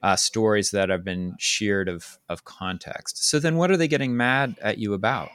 uh, 0.02 0.16
stories 0.16 0.72
that 0.72 0.90
have 0.90 1.04
been 1.04 1.36
sheared 1.38 1.88
of, 1.88 2.18
of 2.28 2.44
context. 2.44 3.24
So 3.24 3.38
then 3.38 3.56
what 3.56 3.70
are 3.70 3.78
they 3.78 3.88
getting 3.88 4.18
mad 4.18 4.58
at 4.60 4.80
you 4.80 4.96
about? 4.96 5.30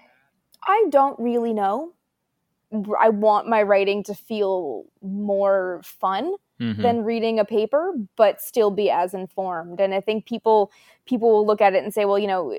I 0.66 0.86
don't 0.90 1.18
really 1.20 1.54
know. 1.54 1.92
I 3.00 3.10
want 3.10 3.46
my 3.46 3.62
writing 3.62 4.02
to 4.04 4.14
feel 4.14 4.86
more 5.00 5.80
fun 5.84 6.34
mm-hmm. 6.60 6.80
than 6.80 7.04
reading 7.04 7.38
a 7.38 7.44
paper, 7.44 7.94
but 8.16 8.40
still 8.40 8.70
be 8.70 8.90
as 8.90 9.14
informed. 9.14 9.80
And 9.80 9.94
I 9.94 10.00
think 10.00 10.26
people 10.26 10.70
people 11.06 11.30
will 11.30 11.46
look 11.46 11.60
at 11.60 11.74
it 11.74 11.84
and 11.84 11.94
say, 11.94 12.04
well, 12.04 12.18
you 12.18 12.26
know, 12.26 12.58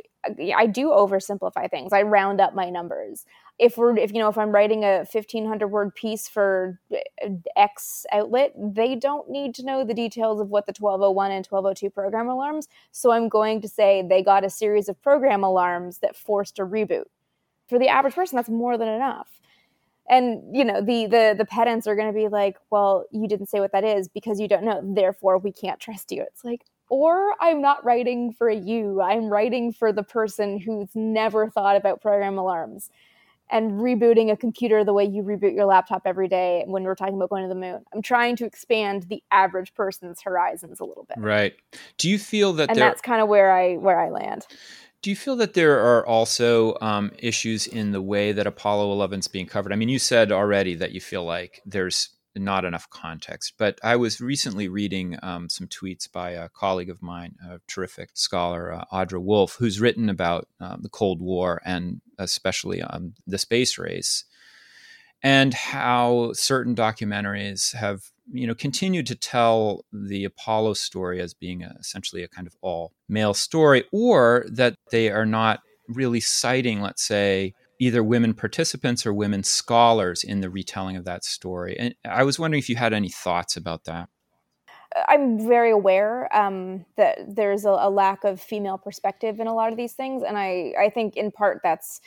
I 0.56 0.68
do 0.68 0.88
oversimplify 0.88 1.70
things. 1.70 1.92
I 1.94 2.02
round 2.04 2.40
up 2.40 2.56
my 2.56 2.70
numbers. 2.70 3.26
If 3.60 3.78
we're 3.78 3.98
if 3.98 4.14
you 4.14 4.20
know 4.20 4.30
if 4.30 4.38
I'm 4.38 4.52
writing 4.52 4.84
a 4.84 5.06
1500 5.12 5.68
word 5.68 5.96
piece 5.96 6.28
for 6.28 6.80
uh, 6.94 7.30
X 7.56 8.06
outlet, 8.12 8.54
they 8.58 8.96
don't 8.96 9.30
need 9.30 9.56
to 9.56 9.66
know 9.66 9.84
the 9.84 9.94
details 9.94 10.40
of 10.40 10.50
what 10.50 10.66
the 10.66 10.74
1201 10.78 11.32
and 11.32 11.46
1202 11.46 11.90
program 11.90 12.30
alarms. 12.30 12.68
So 12.92 13.12
I'm 13.12 13.30
going 13.30 13.62
to 13.62 13.68
say 13.68 14.06
they 14.08 14.24
got 14.24 14.46
a 14.46 14.50
series 14.50 14.90
of 14.90 15.02
program 15.02 15.44
alarms 15.44 16.00
that 16.00 16.16
forced 16.16 16.60
a 16.60 16.66
reboot. 16.66 17.06
For 17.68 17.80
the 17.80 17.90
average 17.90 18.16
person, 18.16 18.38
that's 18.38 18.50
more 18.50 18.78
than 18.78 18.88
enough 18.88 19.38
and 20.10 20.56
you 20.56 20.64
know 20.64 20.82
the 20.82 21.06
the 21.08 21.36
the 21.38 21.46
pedants 21.46 21.88
are 21.88 21.96
going 21.96 22.08
to 22.08 22.18
be 22.18 22.28
like 22.28 22.58
well 22.70 23.06
you 23.12 23.28
didn't 23.28 23.48
say 23.48 23.60
what 23.60 23.72
that 23.72 23.84
is 23.84 24.08
because 24.08 24.40
you 24.40 24.48
don't 24.48 24.64
know 24.64 24.82
therefore 24.84 25.38
we 25.38 25.52
can't 25.52 25.80
trust 25.80 26.12
you 26.12 26.22
it's 26.22 26.44
like 26.44 26.62
or 26.90 27.34
i'm 27.42 27.62
not 27.62 27.84
writing 27.84 28.32
for 28.32 28.50
you 28.50 29.02
i'm 29.02 29.28
writing 29.28 29.72
for 29.72 29.92
the 29.92 30.04
person 30.04 30.60
who's 30.60 30.90
never 30.96 31.50
thought 31.50 31.76
about 31.76 32.02
program 32.02 32.38
alarms 32.38 32.90
and 33.50 33.74
rebooting 33.80 34.32
a 34.32 34.38
computer 34.38 34.84
the 34.84 34.94
way 34.94 35.06
you 35.06 35.24
reboot 35.24 35.56
your 35.56 35.66
laptop 35.66 36.02
every 36.06 36.28
day 36.28 36.64
when 36.68 36.84
we're 36.84 36.96
talking 36.96 37.16
about 37.16 37.30
going 37.30 37.44
to 37.44 37.50
the 37.50 37.56
moon. 37.56 37.84
I'm 37.94 38.02
trying 38.02 38.36
to 38.38 38.46
expand 38.46 39.04
the 39.04 39.24
average 39.32 39.74
person's 39.74 40.22
horizons 40.22 40.80
a 40.80 40.84
little 40.84 41.06
bit. 41.06 41.18
Right. 41.18 41.56
Do 41.98 42.10
you 42.10 42.20
feel 42.20 42.54
that 42.54 42.70
and 42.70 42.78
that's 42.78 43.02
kind 43.02 43.22
of 43.22 43.30
where 43.30 43.52
I 43.52 43.78
where 43.78 44.00
I 44.00 44.10
land. 44.10 44.46
Do 45.08 45.12
you 45.12 45.16
feel 45.16 45.38
that 45.38 45.54
there 45.54 45.80
are 45.80 46.06
also 46.06 46.76
um, 46.82 47.14
issues 47.18 47.66
in 47.66 47.94
the 47.94 48.02
way 48.02 48.34
that 48.34 48.46
Apollo 48.46 48.92
11 48.92 49.20
is 49.20 49.30
being 49.30 49.46
covered? 49.46 49.72
I 49.72 49.78
mean, 49.78 49.88
you 49.88 50.00
said 50.00 50.34
already 50.34 50.76
that 50.76 50.92
you 50.92 51.00
feel 51.00 51.24
like 51.24 51.62
there's 51.66 52.10
not 52.36 52.66
enough 52.66 52.90
context. 52.90 53.54
But 53.58 53.80
I 53.82 53.96
was 53.96 54.20
recently 54.20 54.68
reading 54.68 55.18
um, 55.24 55.48
some 55.48 55.68
tweets 55.68 56.12
by 56.12 56.32
a 56.32 56.50
colleague 56.50 56.90
of 56.90 57.02
mine, 57.02 57.36
a 57.50 57.62
terrific 57.68 58.10
scholar, 58.16 58.74
uh, 58.74 58.84
Audra 58.92 59.22
Wolfe, 59.22 59.56
who's 59.56 59.80
written 59.80 60.10
about 60.10 60.50
um, 60.60 60.82
the 60.82 60.90
Cold 60.90 61.22
War 61.22 61.62
and 61.64 62.02
especially 62.18 62.82
um, 62.82 63.14
the 63.26 63.38
space 63.38 63.78
race, 63.78 64.26
and 65.24 65.54
how 65.54 66.34
certain 66.34 66.76
documentaries 66.76 67.74
have 67.76 68.12
you 68.32 68.48
know 68.48 68.56
continued 68.56 69.08
to 69.08 69.16
tell 69.16 69.86
the 69.92 70.24
Apollo 70.26 70.74
story 70.74 71.22
as 71.22 71.34
being 71.34 71.64
a, 71.64 71.76
essentially 71.80 72.24
a 72.24 72.28
kind 72.28 72.48
of 72.48 72.56
all 72.62 72.94
male 73.08 73.34
story, 73.34 73.86
or 73.92 74.46
that 74.52 74.76
they 74.92 75.10
are 75.10 75.26
not 75.26 75.60
really 75.88 76.20
citing, 76.20 76.82
let's 76.82 77.04
say, 77.04 77.54
either 77.80 78.04
women 78.04 78.34
participants 78.34 79.06
or 79.06 79.14
women 79.14 79.44
scholars 79.44 80.24
in 80.24 80.42
the 80.42 80.50
retelling 80.50 80.96
of 80.96 81.06
that 81.06 81.24
story. 81.24 81.78
And 81.78 81.96
I 82.06 82.24
was 82.24 82.40
wondering 82.40 82.60
if 82.60 82.70
you 82.70 82.76
had 82.76 82.94
any 82.94 83.10
thoughts 83.10 83.56
about 83.56 83.86
that. 83.86 84.10
I'm 85.08 85.48
very 85.48 85.72
aware 85.72 86.34
um, 86.36 86.86
that 86.96 87.20
there's 87.28 87.66
a, 87.66 87.70
a, 87.70 87.90
lack 87.90 88.24
of 88.24 88.42
female 88.42 88.78
perspective 88.78 89.40
in 89.40 89.46
a 89.46 89.54
lot 89.54 89.72
of 89.72 89.78
these 89.78 89.94
things, 89.94 90.24
and 90.24 90.38
I, 90.38 90.74
I 90.80 90.90
think 90.90 91.18
in 91.18 91.30
part 91.30 91.60
that's 91.62 92.02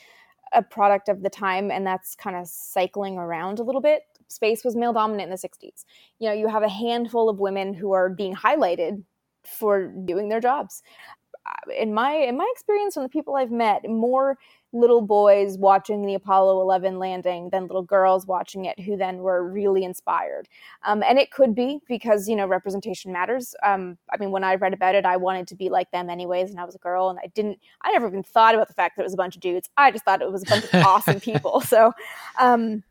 a 0.52 0.62
product 0.62 1.08
of 1.08 1.22
the 1.22 1.30
time, 1.30 1.70
and 1.70 1.86
that's 1.86 2.16
kind 2.16 2.36
of 2.36 2.48
cycling 2.48 3.18
around 3.18 3.60
a 3.60 3.62
little 3.62 3.80
bit. 3.80 4.02
Space 4.30 4.64
was 4.64 4.76
male 4.76 4.92
dominant 4.92 5.24
in 5.24 5.30
the 5.30 5.36
60s. 5.36 5.84
You 6.18 6.28
know, 6.28 6.34
you 6.34 6.48
have 6.48 6.62
a 6.62 6.68
handful 6.68 7.28
of 7.28 7.40
women 7.40 7.74
who 7.74 7.92
are 7.92 8.08
being 8.08 8.34
highlighted 8.34 9.02
for 9.44 9.88
doing 9.88 10.28
their 10.28 10.40
jobs. 10.40 10.82
Uh, 11.46 11.72
in 11.72 11.92
my 11.92 12.12
in 12.12 12.36
my 12.36 12.48
experience, 12.52 12.94
from 12.94 13.02
the 13.02 13.08
people 13.08 13.34
I've 13.34 13.50
met, 13.50 13.88
more 13.88 14.38
little 14.72 15.00
boys 15.00 15.58
watching 15.58 16.06
the 16.06 16.14
Apollo 16.14 16.60
11 16.60 16.98
landing 16.98 17.50
than 17.50 17.62
little 17.66 17.82
girls 17.82 18.26
watching 18.26 18.66
it 18.66 18.78
who 18.78 18.96
then 18.96 19.18
were 19.18 19.48
really 19.48 19.82
inspired. 19.82 20.48
Um, 20.84 21.02
and 21.02 21.18
it 21.18 21.32
could 21.32 21.54
be 21.54 21.80
because, 21.88 22.28
you 22.28 22.36
know, 22.36 22.46
representation 22.46 23.12
matters. 23.12 23.54
Um, 23.64 23.98
I 24.12 24.16
mean, 24.18 24.30
when 24.30 24.44
I 24.44 24.54
read 24.54 24.72
about 24.72 24.94
it, 24.94 25.04
I 25.04 25.16
wanted 25.16 25.48
to 25.48 25.56
be 25.56 25.70
like 25.70 25.90
them 25.90 26.08
anyways, 26.08 26.50
and 26.50 26.60
I 26.60 26.64
was 26.64 26.76
a 26.76 26.78
girl, 26.78 27.10
and 27.10 27.18
I 27.18 27.26
didn't, 27.34 27.58
I 27.82 27.90
never 27.90 28.06
even 28.06 28.22
thought 28.22 28.54
about 28.54 28.68
the 28.68 28.74
fact 28.74 28.96
that 28.96 29.02
it 29.02 29.06
was 29.06 29.14
a 29.14 29.16
bunch 29.16 29.34
of 29.34 29.42
dudes. 29.42 29.68
I 29.76 29.90
just 29.90 30.04
thought 30.04 30.22
it 30.22 30.30
was 30.30 30.44
a 30.44 30.46
bunch 30.46 30.64
of 30.72 30.74
awesome 30.86 31.20
people. 31.20 31.60
So, 31.62 31.92
um, 32.38 32.84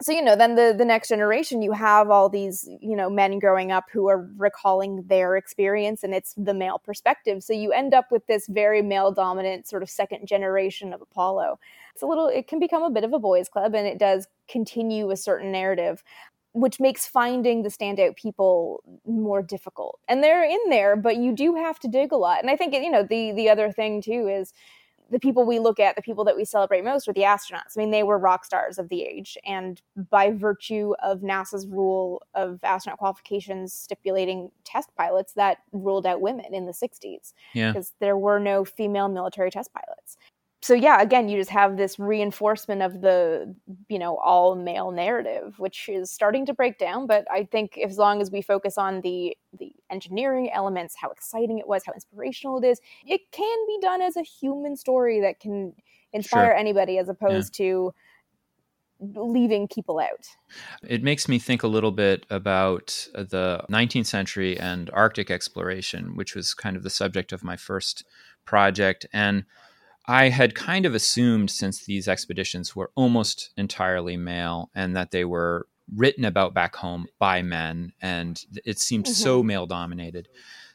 so 0.00 0.12
you 0.12 0.22
know 0.22 0.34
then 0.34 0.54
the 0.54 0.74
the 0.76 0.84
next 0.84 1.08
generation 1.08 1.62
you 1.62 1.72
have 1.72 2.10
all 2.10 2.28
these 2.28 2.68
you 2.80 2.96
know 2.96 3.10
men 3.10 3.38
growing 3.38 3.70
up 3.70 3.84
who 3.92 4.08
are 4.08 4.28
recalling 4.36 5.02
their 5.06 5.36
experience 5.36 6.02
and 6.02 6.14
it's 6.14 6.34
the 6.36 6.54
male 6.54 6.78
perspective. 6.78 7.42
So 7.42 7.52
you 7.52 7.72
end 7.72 7.94
up 7.94 8.10
with 8.10 8.26
this 8.26 8.46
very 8.48 8.82
male 8.82 9.12
dominant 9.12 9.68
sort 9.68 9.82
of 9.82 9.90
second 9.90 10.26
generation 10.26 10.92
of 10.92 11.02
apollo. 11.02 11.58
It's 11.94 12.02
a 12.02 12.06
little 12.06 12.28
it 12.28 12.48
can 12.48 12.58
become 12.58 12.82
a 12.82 12.90
bit 12.90 13.04
of 13.04 13.12
a 13.12 13.18
boys 13.18 13.48
club 13.48 13.74
and 13.74 13.86
it 13.86 13.98
does 13.98 14.26
continue 14.48 15.10
a 15.10 15.16
certain 15.16 15.52
narrative 15.52 16.02
which 16.54 16.78
makes 16.78 17.06
finding 17.06 17.62
the 17.62 17.70
standout 17.70 18.14
people 18.14 18.82
more 19.06 19.40
difficult. 19.40 19.98
And 20.08 20.22
they're 20.22 20.44
in 20.44 20.60
there 20.68 20.96
but 20.96 21.16
you 21.16 21.32
do 21.32 21.54
have 21.54 21.78
to 21.80 21.88
dig 21.88 22.12
a 22.12 22.16
lot. 22.16 22.40
And 22.40 22.50
i 22.50 22.56
think 22.56 22.74
you 22.74 22.90
know 22.90 23.02
the 23.04 23.32
the 23.32 23.48
other 23.50 23.70
thing 23.70 24.02
too 24.02 24.28
is 24.28 24.52
the 25.12 25.20
people 25.20 25.44
we 25.44 25.58
look 25.58 25.78
at, 25.78 25.94
the 25.94 26.02
people 26.02 26.24
that 26.24 26.36
we 26.36 26.44
celebrate 26.44 26.82
most 26.82 27.06
are 27.06 27.12
the 27.12 27.20
astronauts. 27.20 27.76
I 27.76 27.80
mean, 27.80 27.90
they 27.90 28.02
were 28.02 28.18
rock 28.18 28.44
stars 28.44 28.78
of 28.78 28.88
the 28.88 29.02
age. 29.02 29.36
And 29.44 29.80
by 30.10 30.30
virtue 30.30 30.94
of 31.02 31.20
NASA's 31.20 31.66
rule 31.66 32.22
of 32.34 32.58
astronaut 32.64 32.98
qualifications 32.98 33.74
stipulating 33.74 34.50
test 34.64 34.88
pilots, 34.96 35.34
that 35.34 35.58
ruled 35.72 36.06
out 36.06 36.22
women 36.22 36.54
in 36.54 36.64
the 36.64 36.72
60s. 36.72 37.34
Yeah. 37.52 37.72
Because 37.72 37.92
there 38.00 38.16
were 38.16 38.40
no 38.40 38.64
female 38.64 39.08
military 39.08 39.50
test 39.50 39.70
pilots 39.74 40.16
so 40.62 40.74
yeah 40.74 41.00
again 41.00 41.28
you 41.28 41.36
just 41.36 41.50
have 41.50 41.76
this 41.76 41.98
reinforcement 41.98 42.82
of 42.82 43.00
the 43.00 43.54
you 43.88 43.98
know 43.98 44.16
all 44.18 44.54
male 44.54 44.90
narrative 44.90 45.58
which 45.58 45.88
is 45.88 46.10
starting 46.10 46.46
to 46.46 46.54
break 46.54 46.78
down 46.78 47.06
but 47.06 47.26
i 47.30 47.44
think 47.44 47.78
as 47.78 47.98
long 47.98 48.20
as 48.20 48.30
we 48.30 48.40
focus 48.40 48.78
on 48.78 49.00
the 49.02 49.36
the 49.58 49.72
engineering 49.90 50.50
elements 50.52 50.94
how 50.96 51.10
exciting 51.10 51.58
it 51.58 51.68
was 51.68 51.82
how 51.84 51.92
inspirational 51.92 52.58
it 52.58 52.66
is 52.66 52.80
it 53.06 53.20
can 53.32 53.66
be 53.66 53.78
done 53.80 54.00
as 54.00 54.16
a 54.16 54.22
human 54.22 54.76
story 54.76 55.20
that 55.20 55.40
can 55.40 55.72
inspire 56.12 56.46
sure. 56.46 56.56
anybody 56.56 56.98
as 56.98 57.08
opposed 57.08 57.58
yeah. 57.58 57.66
to 57.66 57.94
leaving 59.16 59.66
people 59.68 59.98
out. 59.98 60.28
It 60.86 61.02
makes 61.02 61.28
me 61.28 61.38
think 61.38 61.62
a 61.62 61.68
little 61.68 61.90
bit 61.90 62.24
about 62.30 63.08
the 63.14 63.64
19th 63.70 64.06
century 64.06 64.58
and 64.58 64.90
Arctic 64.90 65.30
exploration, 65.30 66.14
which 66.16 66.34
was 66.34 66.54
kind 66.54 66.76
of 66.76 66.82
the 66.82 66.90
subject 66.90 67.32
of 67.32 67.42
my 67.42 67.56
first 67.56 68.04
project. 68.44 69.06
And 69.12 69.44
I 70.06 70.28
had 70.30 70.54
kind 70.54 70.84
of 70.84 70.94
assumed 70.94 71.50
since 71.50 71.84
these 71.84 72.08
expeditions 72.08 72.74
were 72.74 72.90
almost 72.94 73.50
entirely 73.56 74.16
male 74.16 74.70
and 74.74 74.96
that 74.96 75.12
they 75.12 75.24
were 75.24 75.68
written 75.94 76.24
about 76.24 76.54
back 76.54 76.76
home 76.76 77.06
by 77.18 77.42
men 77.42 77.92
and 78.00 78.44
it 78.64 78.78
seemed 78.78 79.04
mm-hmm. 79.04 79.12
so 79.12 79.42
male 79.42 79.66
dominated 79.66 80.28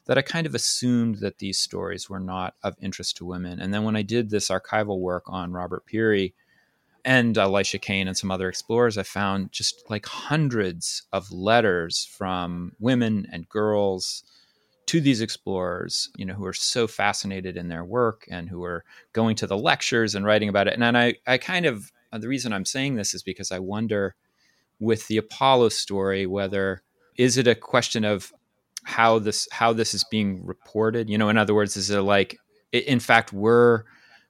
that 0.06 0.18
I 0.18 0.22
kind 0.22 0.48
of 0.48 0.56
assumed 0.56 1.16
that 1.18 1.40
these 1.40 1.60
stories 1.60 2.10
were 2.10 2.20
not 2.20 2.56
of 2.64 2.76
interest 2.82 3.18
to 3.18 3.26
women. 3.26 3.60
And 3.60 3.74
then 3.74 3.84
when 3.84 3.98
I 3.98 4.02
did 4.02 4.30
this 4.30 4.50
archival 4.50 5.00
work 5.00 5.24
on 5.28 5.52
Robert 5.52 5.86
Peary 5.86 6.34
and 7.04 7.38
Elisha 7.38 7.78
Kane 7.78 8.08
and 8.08 8.18
some 8.18 8.32
other 8.32 8.48
explorers, 8.48 8.98
I 8.98 9.04
found 9.04 9.52
just 9.52 9.84
like 9.90 10.06
hundreds 10.06 11.04
of 11.12 11.32
letters 11.32 12.06
from 12.06 12.72
women 12.80 13.28
and 13.32 13.50
girls 13.50 14.24
to 14.88 15.02
these 15.02 15.22
explorers, 15.22 16.10
you 16.18 16.26
know, 16.26 16.34
who 16.34 16.46
are 16.46 16.54
so 16.54 16.88
fascinated 16.88 17.58
in 17.58 17.68
their 17.68 17.84
work 17.84 18.26
and 18.32 18.50
who 18.50 18.64
are 18.64 18.84
going 19.14 19.36
to 19.36 19.48
the 19.48 19.58
lectures 19.58 20.16
and 20.16 20.26
writing 20.26 20.50
about 20.50 20.68
it. 20.68 20.74
And, 20.74 20.84
and 20.84 20.98
I, 20.98 21.16
I 21.28 21.38
kind 21.38 21.66
of, 21.66 21.92
uh, 22.12 22.18
the 22.18 22.28
reason 22.28 22.54
I'm 22.54 22.66
saying 22.66 22.96
this 22.96 23.14
is 23.14 23.22
because 23.22 23.52
I 23.52 23.60
wonder 23.60 24.16
with 24.80 25.08
the 25.08 25.18
Apollo 25.18 25.70
story, 25.70 26.26
whether 26.26 26.84
is 27.18 27.38
it 27.38 27.48
a 27.48 27.56
question 27.56 28.06
of 28.06 28.32
how 28.84 29.20
this, 29.20 29.48
how 29.52 29.74
this 29.74 29.94
is 29.94 30.06
being 30.06 30.46
reported? 30.46 31.10
You 31.10 31.18
know, 31.18 31.30
in 31.30 31.38
other 31.38 31.54
words, 31.54 31.76
is 31.76 31.90
it 31.90 32.00
like, 32.00 32.38
in 32.72 33.00
fact, 33.00 33.34
were 33.34 33.86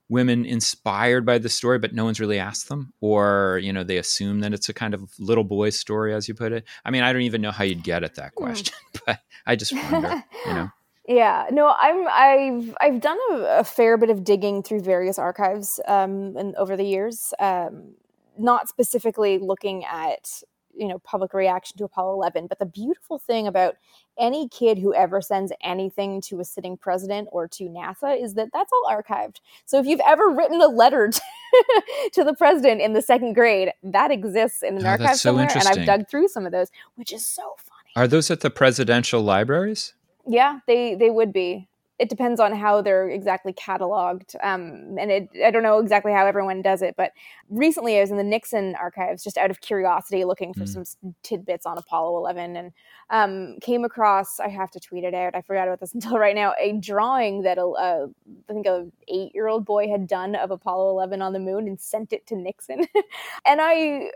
women 0.09 0.45
inspired 0.45 1.25
by 1.25 1.37
the 1.37 1.49
story, 1.49 1.79
but 1.79 1.93
no 1.93 2.05
one's 2.05 2.19
really 2.19 2.39
asked 2.39 2.69
them, 2.69 2.93
or 3.01 3.59
you 3.61 3.73
know, 3.73 3.83
they 3.83 3.97
assume 3.97 4.39
that 4.41 4.53
it's 4.53 4.69
a 4.69 4.73
kind 4.73 4.93
of 4.93 5.09
little 5.19 5.43
boy 5.43 5.69
story, 5.69 6.13
as 6.13 6.27
you 6.27 6.33
put 6.33 6.51
it. 6.51 6.65
I 6.85 6.91
mean, 6.91 7.03
I 7.03 7.11
don't 7.13 7.23
even 7.23 7.41
know 7.41 7.51
how 7.51 7.63
you'd 7.63 7.83
get 7.83 8.03
at 8.03 8.15
that 8.15 8.33
hmm. 8.35 8.43
question, 8.43 8.75
but 9.05 9.19
I 9.45 9.55
just 9.55 9.73
wonder, 9.73 10.23
you 10.45 10.53
know. 10.53 10.69
Yeah, 11.09 11.45
no, 11.53 11.73
I'm 11.79 12.05
I've 12.09 12.75
I've 12.81 12.99
done 12.99 13.17
a, 13.31 13.59
a, 13.59 13.63
fair 13.63 13.95
bit 13.95 14.09
of 14.09 14.25
digging 14.25 14.61
through 14.61 14.81
various 14.81 15.17
archives 15.17 15.79
um, 15.87 16.35
and 16.35 16.53
over 16.55 16.75
the 16.75 16.83
years, 16.83 17.33
um, 17.39 17.93
not 18.37 18.67
specifically 18.67 19.37
looking 19.37 19.85
at 19.85 20.43
you 20.77 20.87
know 20.87 20.99
public 20.99 21.33
reaction 21.33 21.77
to 21.77 21.85
Apollo 21.85 22.13
11. 22.13 22.47
But 22.47 22.59
the 22.59 22.65
beautiful 22.65 23.19
thing 23.19 23.47
about 23.47 23.75
any 24.19 24.47
kid 24.47 24.77
who 24.77 24.93
ever 24.93 25.21
sends 25.21 25.51
anything 25.61 26.21
to 26.21 26.39
a 26.39 26.45
sitting 26.45 26.77
president 26.77 27.29
or 27.31 27.47
to 27.49 27.65
NASA 27.65 28.21
is 28.21 28.35
that 28.35 28.49
that's 28.53 28.71
all 28.71 28.91
archived. 28.91 29.37
So 29.65 29.79
if 29.79 29.85
you've 29.85 30.01
ever 30.05 30.29
written 30.29 30.61
a 30.61 30.67
letter 30.67 31.09
to, 31.09 31.21
to 32.13 32.23
the 32.23 32.33
president 32.33 32.81
in 32.81 32.93
the 32.93 33.01
second 33.01 33.33
grade, 33.33 33.71
that 33.83 34.11
exists 34.11 34.63
in 34.63 34.77
an 34.77 34.85
oh, 34.85 34.89
archive 34.89 35.15
so 35.15 35.29
somewhere, 35.29 35.49
and 35.53 35.67
I've 35.67 35.85
dug 35.85 36.09
through 36.09 36.27
some 36.29 36.45
of 36.45 36.51
those, 36.51 36.69
which 36.95 37.11
is 37.11 37.25
so 37.25 37.55
funny. 37.57 37.91
Are 37.95 38.07
those 38.07 38.29
at 38.31 38.41
the 38.41 38.49
presidential 38.49 39.21
libraries? 39.21 39.93
Yeah, 40.27 40.59
they 40.67 40.95
they 40.95 41.09
would 41.09 41.31
be 41.31 41.67
it 41.99 42.10
depends 42.10 42.39
on 42.39 42.53
how 42.53 42.81
they're 42.81 43.10
exactly 43.10 43.51
cataloged. 43.51 44.36
Um, 44.43 44.97
and 44.99 45.12
it, 45.12 45.29
I 45.43 45.49
don't 45.49 45.63
know 45.63 45.79
exactly 45.79 46.12
how 46.12 46.27
everyone 46.27 46.62
does 46.62 46.81
it, 46.83 46.95
but 46.95 47.12
recently 47.49 47.97
I 47.97 48.01
was 48.01 48.12
in 48.12 48.17
the 48.17 48.23
Nixon 48.23 48.75
archives 48.75 49.23
just 49.23 49.38
out 49.38 49.49
of 49.49 49.62
curiosity 49.62 50.23
looking 50.23 50.53
for 50.53 50.65
mm. 50.65 50.69
some 50.69 51.15
tidbits 51.23 51.65
on 51.65 51.77
Apollo 51.77 52.17
11 52.17 52.55
and 52.55 52.71
um, 53.10 53.57
came 53.62 53.83
across, 53.83 54.39
I 54.39 54.47
have 54.49 54.69
to 54.71 54.79
tweet 54.79 55.05
it 55.05 55.15
out, 55.15 55.36
I 55.36 55.41
forgot 55.41 55.67
about 55.67 55.79
this 55.79 55.93
until 55.95 56.19
right 56.19 56.36
now, 56.36 56.53
a 56.60 56.73
drawing 56.73 57.41
that 57.43 57.57
a, 57.57 57.65
a 57.65 58.07
I 58.49 58.53
think 58.53 58.67
a 58.67 58.88
eight 59.07 59.33
year 59.33 59.47
old 59.47 59.65
boy 59.65 59.89
had 59.89 60.07
done 60.07 60.36
of 60.36 60.51
Apollo 60.51 60.91
11 60.91 61.21
on 61.21 61.33
the 61.33 61.39
moon 61.39 61.67
and 61.67 61.79
sent 61.79 62.13
it 62.13 62.27
to 62.27 62.36
Nixon. 62.36 62.86
and 63.45 63.60
I, 63.62 64.12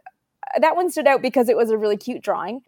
that 0.60 0.76
one 0.76 0.92
stood 0.92 1.08
out 1.08 1.22
because 1.22 1.50
it 1.50 1.58
was 1.58 1.72
a 1.72 1.78
really 1.78 1.98
cute 1.98 2.22
drawing 2.22 2.62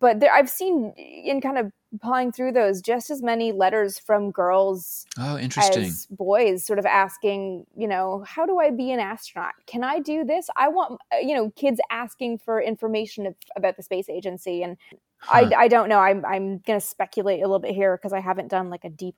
but 0.00 0.20
there, 0.20 0.32
I've 0.32 0.50
seen 0.50 0.92
in 0.96 1.40
kind 1.40 1.58
of 1.58 1.72
pawing 2.00 2.32
through 2.32 2.52
those 2.52 2.80
just 2.80 3.10
as 3.10 3.22
many 3.22 3.52
letters 3.52 3.98
from 3.98 4.30
girls 4.30 5.04
oh 5.18 5.38
interesting. 5.38 5.84
as 5.84 6.06
boys 6.10 6.64
sort 6.64 6.78
of 6.78 6.86
asking 6.86 7.66
you 7.76 7.86
know 7.86 8.24
how 8.26 8.46
do 8.46 8.58
i 8.58 8.70
be 8.70 8.90
an 8.90 9.00
astronaut? 9.00 9.52
Can 9.66 9.84
i 9.84 9.98
do 9.98 10.24
this? 10.24 10.48
I 10.56 10.68
want 10.68 11.00
uh, 11.12 11.18
you 11.18 11.34
know 11.34 11.50
kids 11.56 11.80
asking 11.90 12.38
for 12.38 12.60
information 12.60 13.26
of, 13.26 13.34
about 13.56 13.76
the 13.76 13.82
space 13.82 14.08
agency 14.08 14.62
and 14.62 14.76
Huh. 15.24 15.50
I, 15.52 15.64
I 15.64 15.68
don't 15.68 15.88
know. 15.88 16.00
I'm 16.00 16.24
I'm 16.24 16.58
going 16.58 16.80
to 16.80 16.84
speculate 16.84 17.40
a 17.40 17.42
little 17.42 17.60
bit 17.60 17.74
here 17.74 17.96
because 17.96 18.12
I 18.12 18.18
haven't 18.20 18.48
done 18.48 18.70
like 18.70 18.84
a 18.84 18.90
deep 18.90 19.14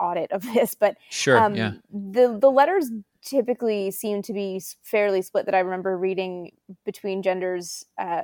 audit 0.00 0.32
of 0.32 0.42
this, 0.54 0.74
but 0.74 0.96
sure, 1.10 1.38
um, 1.38 1.54
yeah. 1.54 1.72
The 1.92 2.38
the 2.40 2.50
letters 2.50 2.90
typically 3.22 3.90
seem 3.90 4.22
to 4.22 4.32
be 4.32 4.62
fairly 4.82 5.20
split. 5.20 5.44
That 5.46 5.54
I 5.54 5.60
remember 5.60 5.96
reading 5.98 6.52
between 6.86 7.22
genders 7.22 7.84
uh, 7.98 8.22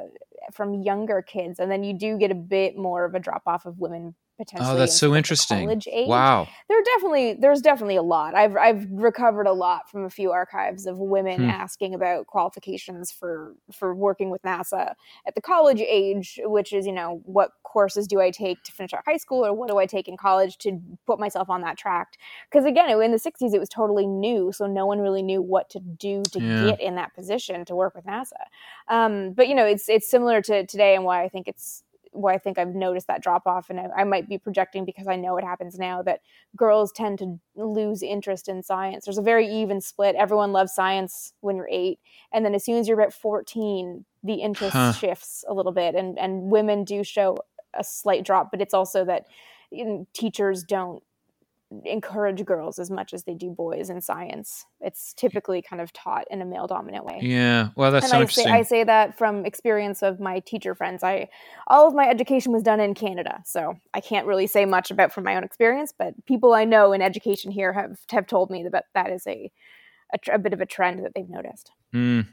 from 0.52 0.82
younger 0.82 1.20
kids, 1.20 1.58
and 1.58 1.70
then 1.70 1.84
you 1.84 1.92
do 1.92 2.16
get 2.16 2.30
a 2.30 2.34
bit 2.34 2.78
more 2.78 3.04
of 3.04 3.14
a 3.14 3.20
drop 3.20 3.42
off 3.46 3.66
of 3.66 3.78
women 3.78 4.14
potentially. 4.38 4.70
Oh, 4.70 4.78
that's 4.78 4.96
so 4.96 5.14
interesting. 5.14 5.68
Wow. 6.06 6.48
There 6.68 6.82
definitely 6.82 7.34
there's 7.34 7.60
definitely 7.60 7.96
a 7.96 8.02
lot. 8.02 8.34
I've 8.34 8.56
I've 8.56 8.86
recovered 8.90 9.46
a 9.46 9.52
lot 9.52 9.90
from 9.90 10.04
a 10.04 10.10
few 10.10 10.30
archives 10.30 10.86
of 10.86 10.98
women 10.98 11.42
hmm. 11.42 11.50
asking 11.50 11.94
about 11.94 12.26
qualifications 12.26 13.10
for 13.10 13.54
for 13.72 13.94
working 13.94 14.30
with 14.30 14.42
NASA 14.42 14.94
at 15.26 15.34
the 15.34 15.42
college 15.42 15.80
age, 15.80 16.40
which 16.44 16.72
is, 16.72 16.86
you 16.86 16.92
know, 16.92 17.20
what 17.24 17.50
courses 17.64 18.06
do 18.06 18.20
I 18.20 18.30
take 18.30 18.62
to 18.62 18.72
finish 18.72 18.94
out 18.94 19.02
high 19.04 19.16
school 19.16 19.44
or 19.44 19.52
what 19.52 19.68
do 19.68 19.78
I 19.78 19.86
take 19.86 20.08
in 20.08 20.16
college 20.16 20.56
to 20.58 20.80
put 21.06 21.18
myself 21.18 21.50
on 21.50 21.60
that 21.62 21.76
track? 21.76 22.16
Because 22.50 22.64
again, 22.64 22.88
in 22.88 23.12
the 23.12 23.18
60s 23.18 23.52
it 23.52 23.58
was 23.58 23.68
totally 23.68 24.06
new, 24.06 24.52
so 24.52 24.66
no 24.66 24.86
one 24.86 25.00
really 25.00 25.22
knew 25.22 25.42
what 25.42 25.68
to 25.70 25.80
do 25.80 26.22
to 26.32 26.40
yeah. 26.40 26.70
get 26.70 26.80
in 26.80 26.94
that 26.94 27.14
position 27.14 27.64
to 27.66 27.74
work 27.74 27.94
with 27.94 28.06
NASA. 28.06 28.32
Um, 28.88 29.32
but 29.32 29.48
you 29.48 29.54
know, 29.54 29.66
it's 29.66 29.88
it's 29.88 30.08
similar 30.08 30.40
to 30.42 30.64
today 30.66 30.94
and 30.94 31.04
why 31.04 31.24
I 31.24 31.28
think 31.28 31.48
it's 31.48 31.82
why 32.12 32.34
I 32.34 32.38
think 32.38 32.58
I've 32.58 32.74
noticed 32.74 33.06
that 33.08 33.22
drop 33.22 33.46
off, 33.46 33.70
and 33.70 33.80
I, 33.80 33.88
I, 33.98 34.04
might 34.04 34.28
be 34.28 34.38
projecting 34.38 34.84
because 34.84 35.06
I 35.06 35.16
know 35.16 35.36
it 35.36 35.44
happens 35.44 35.78
now 35.78 36.02
that 36.02 36.20
girls 36.56 36.92
tend 36.92 37.18
to 37.18 37.38
lose 37.56 38.02
interest 38.02 38.48
in 38.48 38.62
science. 38.62 39.04
There's 39.04 39.18
a 39.18 39.22
very 39.22 39.46
even 39.46 39.80
split. 39.80 40.16
Everyone 40.16 40.52
loves 40.52 40.74
science 40.74 41.32
when 41.40 41.56
you're 41.56 41.68
eight, 41.70 41.98
and 42.32 42.44
then 42.44 42.54
as 42.54 42.64
soon 42.64 42.78
as 42.78 42.88
you're 42.88 43.00
about 43.00 43.12
14, 43.12 44.04
the 44.22 44.34
interest 44.34 44.72
huh. 44.72 44.92
shifts 44.92 45.44
a 45.48 45.54
little 45.54 45.72
bit, 45.72 45.94
and 45.94 46.18
and 46.18 46.50
women 46.50 46.84
do 46.84 47.04
show 47.04 47.38
a 47.74 47.84
slight 47.84 48.24
drop. 48.24 48.50
But 48.50 48.60
it's 48.60 48.74
also 48.74 49.04
that 49.04 49.26
you 49.70 49.84
know, 49.84 50.06
teachers 50.12 50.64
don't 50.64 51.02
encourage 51.84 52.44
girls 52.44 52.78
as 52.78 52.90
much 52.90 53.12
as 53.12 53.24
they 53.24 53.34
do 53.34 53.50
boys 53.50 53.90
in 53.90 54.00
science. 54.00 54.64
It's 54.80 55.12
typically 55.12 55.60
kind 55.60 55.82
of 55.82 55.92
taught 55.92 56.24
in 56.30 56.40
a 56.40 56.44
male 56.44 56.66
dominant 56.66 57.04
way. 57.04 57.18
Yeah. 57.20 57.68
Well, 57.76 57.92
that's 57.92 58.04
and 58.04 58.10
so 58.10 58.16
I 58.16 58.20
interesting. 58.20 58.44
Say, 58.44 58.50
I 58.50 58.62
say 58.62 58.84
that 58.84 59.18
from 59.18 59.44
experience 59.44 60.02
of 60.02 60.18
my 60.18 60.40
teacher 60.40 60.74
friends. 60.74 61.02
I 61.02 61.28
all 61.66 61.86
of 61.86 61.94
my 61.94 62.08
education 62.08 62.52
was 62.52 62.62
done 62.62 62.80
in 62.80 62.94
Canada, 62.94 63.42
so 63.44 63.74
I 63.92 64.00
can't 64.00 64.26
really 64.26 64.46
say 64.46 64.64
much 64.64 64.90
about 64.90 65.12
from 65.12 65.24
my 65.24 65.36
own 65.36 65.44
experience, 65.44 65.92
but 65.96 66.14
people 66.24 66.54
I 66.54 66.64
know 66.64 66.92
in 66.92 67.02
education 67.02 67.50
here 67.50 67.72
have 67.72 67.98
have 68.10 68.26
told 68.26 68.50
me 68.50 68.66
that 68.70 68.84
that 68.94 69.10
is 69.10 69.26
a 69.26 69.50
a, 70.12 70.34
a 70.34 70.38
bit 70.38 70.54
of 70.54 70.60
a 70.60 70.66
trend 70.66 71.04
that 71.04 71.12
they've 71.14 71.28
noticed. 71.28 71.72
Mm. 71.94 72.28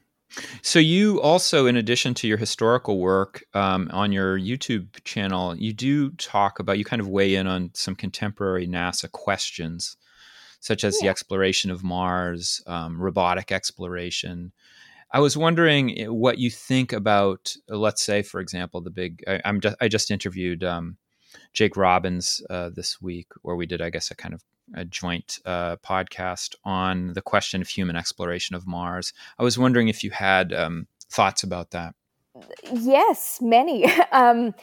So 0.62 0.80
you 0.80 1.22
also, 1.22 1.66
in 1.66 1.78
addition 1.78 2.14
to 2.16 2.28
your 2.28 2.38
historical 2.38 3.00
work 3.00 3.44
um, 3.54 3.90
on 3.92 4.12
your 4.12 4.38
YouTube 4.38 5.04
channel, 5.04 5.56
you 5.56 5.74
do 5.74 6.10
talk 6.12 6.60
about 6.60 6.78
you 6.78 6.86
kind 6.86 7.02
of 7.02 7.08
weigh 7.08 7.36
in 7.36 7.48
on 7.48 7.72
some 7.74 7.96
contemporary 7.96 8.68
NASA 8.68 9.12
questions, 9.12 9.98
such 10.60 10.84
as 10.84 10.96
yeah. 10.96 11.06
the 11.06 11.10
exploration 11.10 11.72
of 11.72 11.84
Mars, 11.84 12.62
um, 12.68 13.00
robotic 13.00 13.52
exploration. 13.52 14.52
I 15.12 15.20
was 15.20 15.38
wondering 15.38 15.98
eh, 15.98 16.08
what 16.08 16.38
you 16.38 16.50
think 16.50 16.92
about, 16.92 17.56
let's 17.70 18.04
say, 18.04 18.22
for 18.22 18.42
example, 18.42 18.82
the 18.82 18.90
big. 18.90 19.24
I, 19.28 19.42
am 19.46 19.62
just 19.62 19.76
I 19.80 19.88
just 19.88 20.12
interviewed 20.12 20.64
um, 20.64 20.98
Jake 21.54 21.78
Robbins 21.78 22.42
uh, 22.50 22.70
this 22.70 23.02
week, 23.02 23.28
where 23.42 23.56
we 23.56 23.66
did, 23.66 23.82
I 23.82 23.90
guess, 23.90 24.12
a 24.12 24.16
kind 24.16 24.34
of 24.34 24.44
a 24.74 24.86
joint 24.86 25.40
uh, 25.46 25.78
podcast 25.78 26.56
on 26.64 27.14
the 27.14 27.22
question 27.22 27.62
of 27.62 27.68
human 27.68 27.96
exploration 27.96 28.56
of 28.56 28.66
Mars. 28.66 29.14
I 29.38 29.44
was 29.44 29.58
wondering 29.58 29.88
if 29.88 30.04
you 30.04 30.12
had 30.12 30.54
um, 30.54 30.88
thoughts 31.10 31.44
about 31.44 31.72
that. 31.72 31.96
Yes, 32.72 33.40
many. 33.42 33.86
Um, 34.12 34.54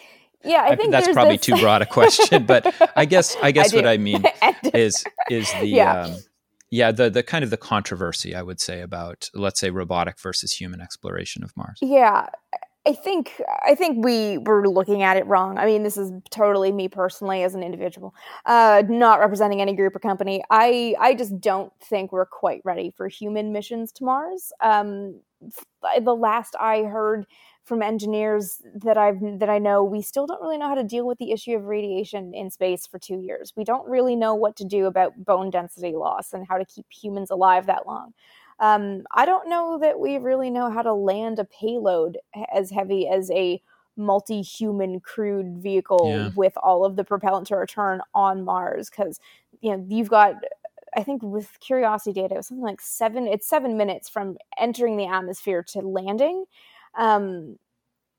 yeah, 0.45 0.63
I 0.63 0.75
think 0.75 0.91
that's 0.91 1.09
probably 1.13 1.37
this... 1.37 1.47
too 1.47 1.57
broad 1.59 1.83
a 1.83 1.87
question, 1.87 2.47
but 2.47 2.75
I 2.97 3.05
guess 3.05 3.37
I 3.43 3.53
guess 3.53 3.73
I 3.73 3.77
what 3.77 3.87
I 3.87 3.97
mean 3.97 4.25
is 4.75 5.05
is 5.31 5.53
the 5.61 5.67
yeah. 5.67 6.03
Um, 6.03 6.17
yeah 6.71 6.91
the 6.91 7.11
the 7.11 7.23
kind 7.23 7.45
of 7.45 7.51
the 7.51 7.57
controversy 7.57 8.35
I 8.35 8.43
would 8.43 8.61
say 8.61 8.81
about 8.81 9.31
let's 9.35 9.61
say 9.61 9.71
robotic 9.71 10.19
versus 10.19 10.53
human 10.53 10.81
exploration 10.81 11.45
of 11.45 11.57
Mars. 11.57 11.79
Yeah, 11.81 12.27
I 12.85 12.95
think 12.95 13.41
I 13.65 13.77
think 13.77 14.05
we 14.05 14.39
were 14.39 14.69
looking 14.69 15.03
at 15.03 15.17
it 15.17 15.25
wrong. 15.27 15.57
I 15.57 15.67
mean, 15.67 15.85
this 15.85 15.97
is 15.97 16.11
totally 16.31 16.73
me 16.73 16.89
personally 16.89 17.45
as 17.45 17.55
an 17.55 17.63
individual, 17.63 18.13
uh, 18.45 18.83
not 18.89 19.21
representing 19.21 19.61
any 19.61 19.75
group 19.75 19.95
or 19.95 20.01
company. 20.01 20.43
I 20.51 20.97
I 20.99 21.15
just 21.15 21.41
don't 21.41 21.73
think 21.81 22.11
we're 22.11 22.27
quite 22.27 22.61
ready 22.65 22.93
for 22.97 23.07
human 23.07 23.53
missions 23.53 23.93
to 23.93 24.05
Mars. 24.05 24.53
Um, 24.61 25.21
the 26.03 26.15
last 26.15 26.57
I 26.59 26.83
heard 26.83 27.27
from 27.65 27.83
engineers 27.83 28.61
that 28.75 28.99
I've 28.99 29.21
that 29.39 29.49
I 29.49 29.59
know, 29.59 29.85
we 29.85 30.03
still 30.03 30.27
don't 30.27 30.43
really 30.43 30.59
know 30.59 30.69
how 30.69 30.75
to 30.75 30.83
deal 30.83 31.07
with 31.07 31.19
the 31.19 31.31
issue 31.31 31.55
of 31.55 31.67
radiation 31.67 32.35
in 32.35 32.51
space 32.51 32.87
for 32.87 32.99
two 32.99 33.21
years. 33.21 33.53
We 33.57 33.63
don't 33.63 33.89
really 33.89 34.17
know 34.17 34.35
what 34.35 34.57
to 34.57 34.65
do 34.65 34.87
about 34.87 35.25
bone 35.25 35.51
density 35.51 35.93
loss 35.93 36.33
and 36.33 36.47
how 36.49 36.59
to 36.59 36.65
keep 36.65 36.87
humans 36.91 37.31
alive 37.31 37.67
that 37.67 37.87
long. 37.87 38.13
Um, 38.61 39.05
I 39.15 39.25
don't 39.27 39.49
know 39.49 39.79
that 39.79 39.99
we 39.99 40.19
really 40.19 40.51
know 40.51 40.71
how 40.71 40.83
to 40.83 40.93
land 40.93 41.39
a 41.39 41.45
payload 41.45 42.19
as 42.55 42.71
heavy 42.71 43.09
as 43.09 43.31
a 43.31 43.61
multi-human 43.97 45.01
crewed 45.01 45.59
vehicle 45.59 46.07
yeah. 46.09 46.31
with 46.35 46.57
all 46.57 46.85
of 46.85 46.97
the 46.97 47.05
propellant 47.05 47.47
to 47.49 47.57
return 47.57 48.01
on 48.15 48.45
Mars 48.45 48.89
because 48.89 49.21
you 49.61 49.71
know 49.71 49.85
you've 49.89 50.09
got 50.09 50.37
I 50.97 51.03
think 51.03 51.23
with 51.23 51.59
Curiosity 51.61 52.21
data 52.21 52.35
it 52.35 52.39
was 52.39 52.49
something 52.49 52.65
like 52.65 52.81
seven 52.81 53.27
it's 53.27 53.49
seven 53.49 53.77
minutes 53.77 54.09
from 54.09 54.37
entering 54.59 54.97
the 54.97 55.07
atmosphere 55.07 55.63
to 55.69 55.81
landing. 55.81 56.45
Um, 56.97 57.59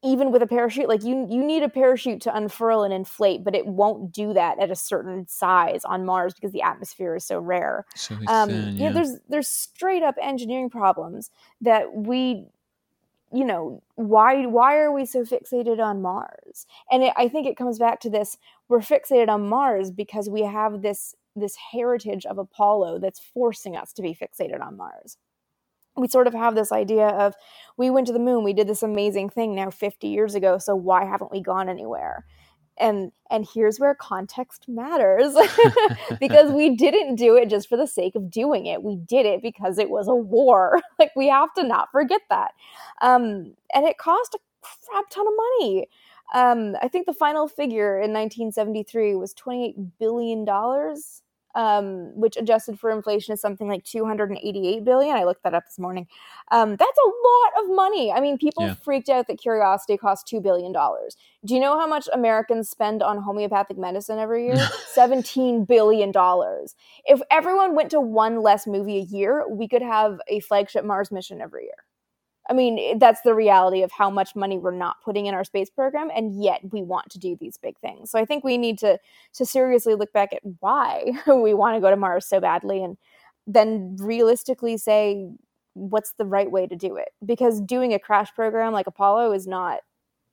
even 0.04 0.32
with 0.32 0.42
a 0.42 0.48
parachute 0.48 0.88
like 0.88 1.04
you 1.04 1.26
you 1.30 1.44
need 1.44 1.64
a 1.64 1.70
parachute 1.70 2.22
to 2.22 2.36
unfurl 2.36 2.84
and 2.84 2.94
inflate 2.94 3.44
but 3.44 3.56
it 3.56 3.66
won't 3.66 4.12
do 4.12 4.34
that 4.34 4.60
at 4.60 4.70
a 4.70 4.76
certain 4.76 5.28
size 5.28 5.84
on 5.86 6.06
mars 6.06 6.34
because 6.34 6.52
the 6.52 6.62
atmosphere 6.62 7.16
is 7.16 7.26
so 7.26 7.40
rare. 7.40 7.86
So 7.96 8.16
um, 8.28 8.50
thin, 8.50 8.76
yeah. 8.76 8.92
there's 8.92 9.18
there's 9.30 9.48
straight 9.48 10.04
up 10.04 10.16
engineering 10.22 10.70
problems 10.70 11.32
that 11.62 11.96
we 11.96 12.48
you 13.32 13.46
know 13.46 13.82
why 13.96 14.46
why 14.46 14.78
are 14.78 14.92
we 14.92 15.06
so 15.06 15.24
fixated 15.24 15.80
on 15.80 16.02
mars? 16.02 16.68
And 16.92 17.04
it, 17.04 17.14
i 17.16 17.28
think 17.28 17.48
it 17.48 17.58
comes 17.58 17.80
back 17.80 18.00
to 18.02 18.10
this 18.10 18.38
we're 18.68 18.80
fixated 18.80 19.30
on 19.30 19.48
mars 19.48 19.90
because 19.90 20.30
we 20.30 20.42
have 20.42 20.82
this 20.82 21.16
this 21.36 21.56
heritage 21.72 22.26
of 22.26 22.38
apollo 22.38 23.00
that's 23.00 23.20
forcing 23.20 23.76
us 23.76 23.92
to 23.94 24.02
be 24.02 24.14
fixated 24.14 24.62
on 24.62 24.78
mars 24.78 25.18
we 25.96 26.08
sort 26.08 26.28
of 26.28 26.34
have 26.34 26.56
this 26.56 26.72
idea 26.72 27.08
of 27.08 27.36
we 27.78 27.90
went 27.90 28.08
to 28.08 28.14
the 28.14 28.20
moon 28.20 28.44
we 28.44 28.54
did 28.54 28.68
this 28.68 28.84
amazing 28.84 29.30
thing 29.30 29.56
now 29.56 29.70
50 29.70 30.08
years 30.08 30.36
ago 30.36 30.58
so 30.58 30.76
why 30.76 31.06
haven't 31.06 31.32
we 31.32 31.42
gone 31.42 31.70
anywhere? 31.70 32.26
And 32.78 33.12
and 33.30 33.48
here's 33.54 33.80
where 33.80 33.94
context 33.96 34.66
matters. 34.68 35.36
Because 36.20 36.52
we 36.52 36.76
didn't 36.76 37.16
do 37.16 37.36
it 37.36 37.50
just 37.50 37.68
for 37.68 37.78
the 37.78 37.88
sake 37.88 38.16
of 38.16 38.32
doing 38.32 38.66
it. 38.66 38.84
We 38.84 38.96
did 38.96 39.26
it 39.26 39.42
because 39.42 39.78
it 39.78 39.90
was 39.90 40.08
a 40.08 40.16
war. 40.16 40.82
Like 41.00 41.12
we 41.16 41.28
have 41.28 41.54
to 41.56 41.64
not 41.64 41.92
forget 41.92 42.22
that. 42.30 42.52
Um, 43.02 43.54
and 43.74 43.86
it 43.86 43.98
cost 43.98 44.36
a 44.36 44.40
crap 44.62 45.10
ton 45.10 45.26
of 45.28 45.34
money. 45.60 45.88
Um, 46.34 46.76
i 46.82 46.88
think 46.88 47.06
the 47.06 47.14
final 47.14 47.48
figure 47.48 47.96
in 47.98 48.12
1973 48.14 49.16
was 49.16 49.34
28 49.34 50.00
billion 50.00 50.46
dollars 50.46 51.23
um, 51.56 52.12
which 52.20 52.38
adjusted 52.38 52.80
for 52.80 52.90
inflation 52.92 53.34
is 53.34 53.42
something 53.42 53.68
like 53.68 53.84
288 53.84 54.84
billion. 54.84 55.16
I 55.16 55.24
looked 55.24 55.44
that 55.44 55.54
up 55.54 55.66
this 55.66 55.80
morning. 55.80 56.08
Um, 56.52 56.72
that's 56.72 56.98
a 56.98 57.08
lot 57.08 57.64
of 57.64 57.76
money. 57.76 58.12
I 58.12 58.20
mean, 58.20 58.38
people 58.38 58.66
yeah. 58.66 58.76
freaked 58.76 59.10
out 59.10 59.28
that 59.28 59.40
Curiosity 59.40 59.98
cost 59.98 60.28
$2 60.28 60.42
billion. 60.42 60.74
Do 60.74 61.54
you 61.54 61.60
know 61.60 61.80
how 61.80 61.88
much 61.88 62.08
Americans 62.14 62.70
spend 62.70 63.04
on 63.04 63.22
homeopathic 63.22 63.78
medicine 63.78 64.20
every 64.20 64.48
year? 64.48 64.56
$17 64.96 65.68
billion. 65.68 66.12
If 67.06 67.22
everyone 67.32 67.76
went 67.76 67.92
to 67.92 68.00
one 68.00 68.42
less 68.42 68.68
movie 68.68 68.98
a 68.98 69.04
year, 69.04 69.46
we 69.50 69.68
could 69.68 69.82
have 69.82 70.20
a 70.28 70.40
flagship 70.40 70.86
Mars 70.86 71.12
mission 71.12 71.42
every 71.42 71.64
year. 71.64 71.84
I 72.50 72.54
mean, 72.54 73.00
that's 73.00 73.22
the 73.22 73.34
reality 73.34 73.84
of 73.84 73.92
how 73.92 74.10
much 74.10 74.36
money 74.36 74.58
we're 74.58 74.72
not 74.72 74.98
putting 75.04 75.28
in 75.28 75.34
our 75.34 75.46
space 75.46 75.70
program, 75.70 76.10
and 76.14 76.42
yet 76.44 76.60
we 76.72 76.82
want 76.82 77.10
to 77.12 77.20
do 77.20 77.38
these 77.40 77.58
big 77.58 77.78
things. 77.80 78.12
So 78.12 78.20
I 78.20 78.26
think 78.26 78.44
we 78.44 78.58
need 78.58 78.78
to 78.80 79.00
to 79.34 79.46
seriously 79.46 79.96
look 79.96 80.12
back 80.12 80.34
at 80.34 80.42
why 80.60 81.12
we 81.28 81.54
want 81.54 81.76
to 81.78 81.82
go 81.82 81.90
to 81.90 81.96
Mars 81.96 82.26
so 82.26 82.40
badly, 82.40 82.84
and 82.84 82.98
then 83.48 83.96
realistically 84.00 84.78
say 84.78 85.30
what's 85.74 86.14
the 86.14 86.26
right 86.26 86.52
way 86.52 86.68
to 86.68 86.76
do 86.76 86.96
it. 86.98 87.10
Because 87.26 87.62
doing 87.62 87.94
a 87.94 88.00
crash 88.00 88.34
program 88.34 88.74
like 88.74 88.88
Apollo 88.88 89.32
is 89.32 89.48
not 89.48 89.80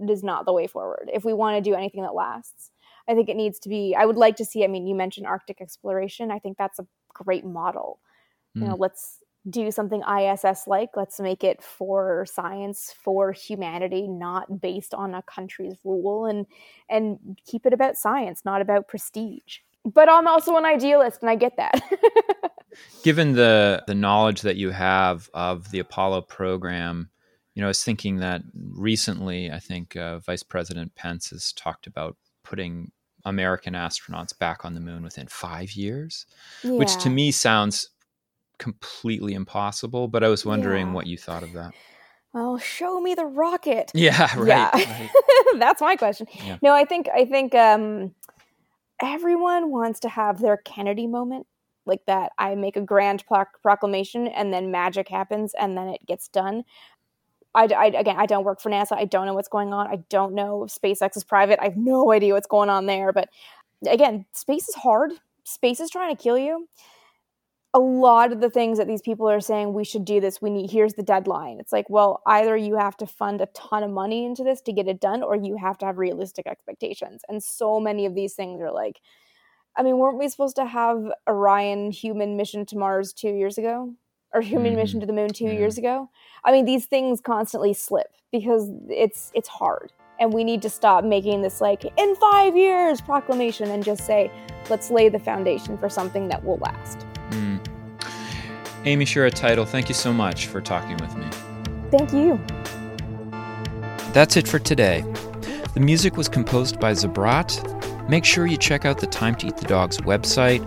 is 0.08 0.24
not 0.24 0.46
the 0.46 0.52
way 0.52 0.66
forward. 0.66 1.10
If 1.12 1.24
we 1.24 1.32
want 1.32 1.56
to 1.56 1.70
do 1.70 1.76
anything 1.76 2.02
that 2.02 2.14
lasts, 2.14 2.70
I 3.08 3.14
think 3.14 3.28
it 3.28 3.36
needs 3.36 3.58
to 3.60 3.68
be. 3.68 3.94
I 3.96 4.04
would 4.04 4.16
like 4.16 4.36
to 4.36 4.44
see. 4.44 4.64
I 4.64 4.66
mean, 4.66 4.86
you 4.86 4.94
mentioned 4.94 5.26
Arctic 5.26 5.60
exploration. 5.60 6.30
I 6.30 6.38
think 6.38 6.56
that's 6.58 6.78
a 6.78 6.86
great 7.12 7.44
model. 7.44 8.00
Mm. 8.56 8.62
You 8.62 8.68
know, 8.68 8.74
mm. 8.74 8.80
let's 8.80 9.18
do 9.48 9.70
something 9.70 10.02
ISS 10.02 10.66
like. 10.66 10.90
Let's 10.96 11.18
make 11.20 11.42
it 11.44 11.62
for 11.62 12.26
science, 12.26 12.94
for 13.02 13.32
humanity, 13.32 14.06
not 14.06 14.60
based 14.60 14.92
on 14.92 15.14
a 15.14 15.22
country's 15.22 15.76
rule 15.84 16.26
and 16.26 16.46
and 16.88 17.38
keep 17.46 17.66
it 17.66 17.72
about 17.72 17.96
science, 17.96 18.42
not 18.44 18.60
about 18.60 18.88
prestige. 18.88 19.58
But 19.84 20.10
I'm 20.10 20.26
also 20.26 20.56
an 20.56 20.66
idealist 20.66 21.22
and 21.22 21.30
I 21.30 21.36
get 21.36 21.56
that. 21.56 21.80
Given 23.02 23.32
the 23.32 23.82
the 23.86 23.94
knowledge 23.94 24.42
that 24.42 24.56
you 24.56 24.70
have 24.70 25.30
of 25.32 25.70
the 25.70 25.78
Apollo 25.78 26.22
program, 26.22 27.10
you 27.54 27.60
know, 27.60 27.66
I 27.66 27.68
was 27.68 27.82
thinking 27.82 28.16
that 28.16 28.42
recently, 28.54 29.50
I 29.50 29.58
think 29.58 29.96
uh, 29.96 30.18
Vice 30.18 30.42
President 30.42 30.94
Pence 30.94 31.30
has 31.30 31.52
talked 31.52 31.86
about 31.86 32.16
putting 32.44 32.92
American 33.24 33.74
astronauts 33.74 34.38
back 34.38 34.64
on 34.64 34.74
the 34.74 34.80
moon 34.80 35.02
within 35.02 35.26
five 35.26 35.72
years, 35.72 36.26
yeah. 36.62 36.72
which 36.72 36.96
to 37.02 37.10
me 37.10 37.30
sounds 37.30 37.88
completely 38.60 39.34
impossible. 39.34 40.06
But 40.06 40.22
I 40.22 40.28
was 40.28 40.46
wondering 40.46 40.88
yeah. 40.88 40.92
what 40.92 41.08
you 41.08 41.18
thought 41.18 41.42
of 41.42 41.52
that. 41.54 41.74
Well, 42.32 42.58
show 42.58 43.00
me 43.00 43.16
the 43.16 43.24
rocket. 43.24 43.90
Yeah, 43.92 44.30
right. 44.36 44.46
Yeah. 44.46 44.70
right. 44.72 45.10
That's 45.58 45.80
my 45.80 45.96
question. 45.96 46.28
Yeah. 46.44 46.58
No, 46.62 46.72
I 46.72 46.84
think 46.84 47.08
I 47.12 47.24
think 47.24 47.54
um, 47.56 48.14
everyone 49.02 49.70
wants 49.70 49.98
to 50.00 50.08
have 50.08 50.40
their 50.40 50.58
Kennedy 50.58 51.08
moment, 51.08 51.48
like 51.86 52.04
that. 52.06 52.30
I 52.38 52.54
make 52.54 52.76
a 52.76 52.80
grand 52.80 53.24
proclamation, 53.26 54.28
and 54.28 54.52
then 54.52 54.70
magic 54.70 55.08
happens, 55.08 55.54
and 55.58 55.76
then 55.76 55.88
it 55.88 56.06
gets 56.06 56.28
done. 56.28 56.62
I, 57.52 57.64
I, 57.64 57.86
again, 57.86 58.14
I 58.16 58.26
don't 58.26 58.44
work 58.44 58.60
for 58.60 58.70
NASA. 58.70 58.92
I 58.92 59.06
don't 59.06 59.26
know 59.26 59.34
what's 59.34 59.48
going 59.48 59.72
on. 59.72 59.88
I 59.88 59.96
don't 60.08 60.34
know 60.34 60.62
if 60.62 60.70
SpaceX 60.70 61.16
is 61.16 61.24
private. 61.24 61.58
I 61.60 61.64
have 61.64 61.76
no 61.76 62.12
idea 62.12 62.32
what's 62.32 62.46
going 62.46 62.70
on 62.70 62.86
there. 62.86 63.12
But 63.12 63.28
again, 63.88 64.24
space 64.32 64.68
is 64.68 64.76
hard. 64.76 65.10
Space 65.42 65.80
is 65.80 65.90
trying 65.90 66.14
to 66.14 66.22
kill 66.22 66.38
you. 66.38 66.68
A 67.72 67.78
lot 67.78 68.32
of 68.32 68.40
the 68.40 68.50
things 68.50 68.78
that 68.78 68.88
these 68.88 69.02
people 69.02 69.28
are 69.28 69.40
saying, 69.40 69.72
we 69.72 69.84
should 69.84 70.04
do 70.04 70.20
this. 70.20 70.42
We 70.42 70.50
need. 70.50 70.70
Here's 70.70 70.94
the 70.94 71.04
deadline. 71.04 71.60
It's 71.60 71.72
like, 71.72 71.88
well, 71.88 72.20
either 72.26 72.56
you 72.56 72.76
have 72.76 72.96
to 72.96 73.06
fund 73.06 73.40
a 73.40 73.46
ton 73.46 73.84
of 73.84 73.90
money 73.90 74.26
into 74.26 74.42
this 74.42 74.60
to 74.62 74.72
get 74.72 74.88
it 74.88 75.00
done, 75.00 75.22
or 75.22 75.36
you 75.36 75.56
have 75.56 75.78
to 75.78 75.86
have 75.86 75.98
realistic 75.98 76.46
expectations. 76.48 77.22
And 77.28 77.42
so 77.42 77.78
many 77.78 78.06
of 78.06 78.14
these 78.14 78.34
things 78.34 78.60
are 78.60 78.72
like, 78.72 79.00
I 79.76 79.84
mean, 79.84 79.98
weren't 79.98 80.18
we 80.18 80.28
supposed 80.28 80.56
to 80.56 80.66
have 80.66 81.12
Orion 81.28 81.92
human 81.92 82.36
mission 82.36 82.66
to 82.66 82.76
Mars 82.76 83.12
two 83.12 83.30
years 83.30 83.56
ago? 83.56 83.94
or 84.32 84.40
human 84.40 84.76
mission 84.76 85.00
mm-hmm. 85.00 85.00
to 85.00 85.06
the 85.06 85.12
moon 85.12 85.28
2 85.32 85.44
years 85.44 85.78
ago. 85.78 86.08
I 86.44 86.52
mean, 86.52 86.64
these 86.64 86.86
things 86.86 87.20
constantly 87.20 87.74
slip 87.74 88.14
because 88.32 88.70
it's 88.88 89.30
it's 89.34 89.48
hard, 89.48 89.92
and 90.18 90.32
we 90.32 90.44
need 90.44 90.62
to 90.62 90.70
stop 90.70 91.04
making 91.04 91.42
this 91.42 91.60
like 91.60 91.84
in 91.96 92.14
five 92.16 92.56
years 92.56 93.00
proclamation 93.00 93.70
and 93.70 93.84
just 93.84 94.06
say, 94.06 94.30
let's 94.68 94.90
lay 94.90 95.08
the 95.08 95.18
foundation 95.18 95.76
for 95.78 95.88
something 95.88 96.28
that 96.28 96.44
will 96.44 96.58
last. 96.58 97.09
Amy 98.84 99.04
Shira 99.04 99.30
Teitel, 99.30 99.66
thank 99.66 99.88
you 99.88 99.94
so 99.94 100.12
much 100.12 100.46
for 100.46 100.60
talking 100.60 100.96
with 100.96 101.16
me. 101.16 101.26
Thank 101.90 102.12
you. 102.12 102.40
That's 104.12 104.36
it 104.36 104.48
for 104.48 104.58
today. 104.58 105.04
The 105.74 105.80
music 105.80 106.16
was 106.16 106.28
composed 106.28 106.80
by 106.80 106.92
Zabrat. 106.92 108.08
Make 108.08 108.24
sure 108.24 108.46
you 108.46 108.56
check 108.56 108.84
out 108.84 108.98
the 108.98 109.06
Time 109.06 109.34
to 109.36 109.46
Eat 109.46 109.58
the 109.58 109.66
Dogs 109.66 109.98
website 109.98 110.66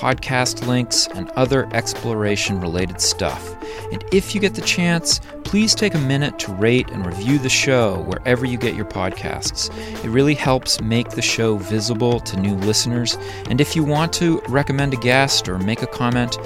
podcast 0.00 0.66
links, 0.66 1.08
and 1.08 1.28
other 1.36 1.68
exploration 1.74 2.58
related 2.58 3.02
stuff. 3.02 3.54
And 3.92 4.02
if 4.12 4.34
you 4.34 4.40
get 4.40 4.54
the 4.54 4.62
chance, 4.62 5.20
please 5.44 5.74
take 5.74 5.92
a 5.94 5.98
minute 5.98 6.38
to 6.38 6.52
rate 6.52 6.88
and 6.90 7.04
review 7.04 7.38
the 7.38 7.50
show 7.50 8.00
wherever 8.04 8.46
you 8.46 8.56
get 8.56 8.74
your 8.74 8.86
podcasts. 8.86 9.68
It 10.02 10.08
really 10.08 10.32
helps 10.32 10.80
make 10.80 11.10
the 11.10 11.20
show 11.20 11.56
visible 11.58 12.18
to 12.20 12.40
new 12.40 12.54
listeners. 12.54 13.18
And 13.50 13.60
if 13.60 13.76
you 13.76 13.84
want 13.84 14.14
to 14.14 14.40
recommend 14.48 14.94
a 14.94 14.96
guest 14.96 15.50
or 15.50 15.58
make 15.58 15.82
a 15.82 15.86
comment, 15.86 16.38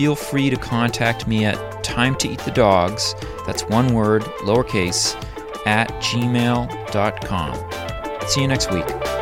feel 0.00 0.16
free 0.16 0.48
to 0.48 0.56
contact 0.56 1.26
me 1.26 1.44
at 1.44 1.84
time 1.84 2.14
to 2.14 2.26
eat 2.26 2.38
the 2.38 2.50
dogs, 2.50 3.14
that's 3.46 3.64
one 3.64 3.92
word, 3.92 4.22
lowercase, 4.44 5.14
at 5.66 5.90
gmail.com. 6.00 7.54
See 8.26 8.40
you 8.40 8.48
next 8.48 8.72
week. 8.72 9.19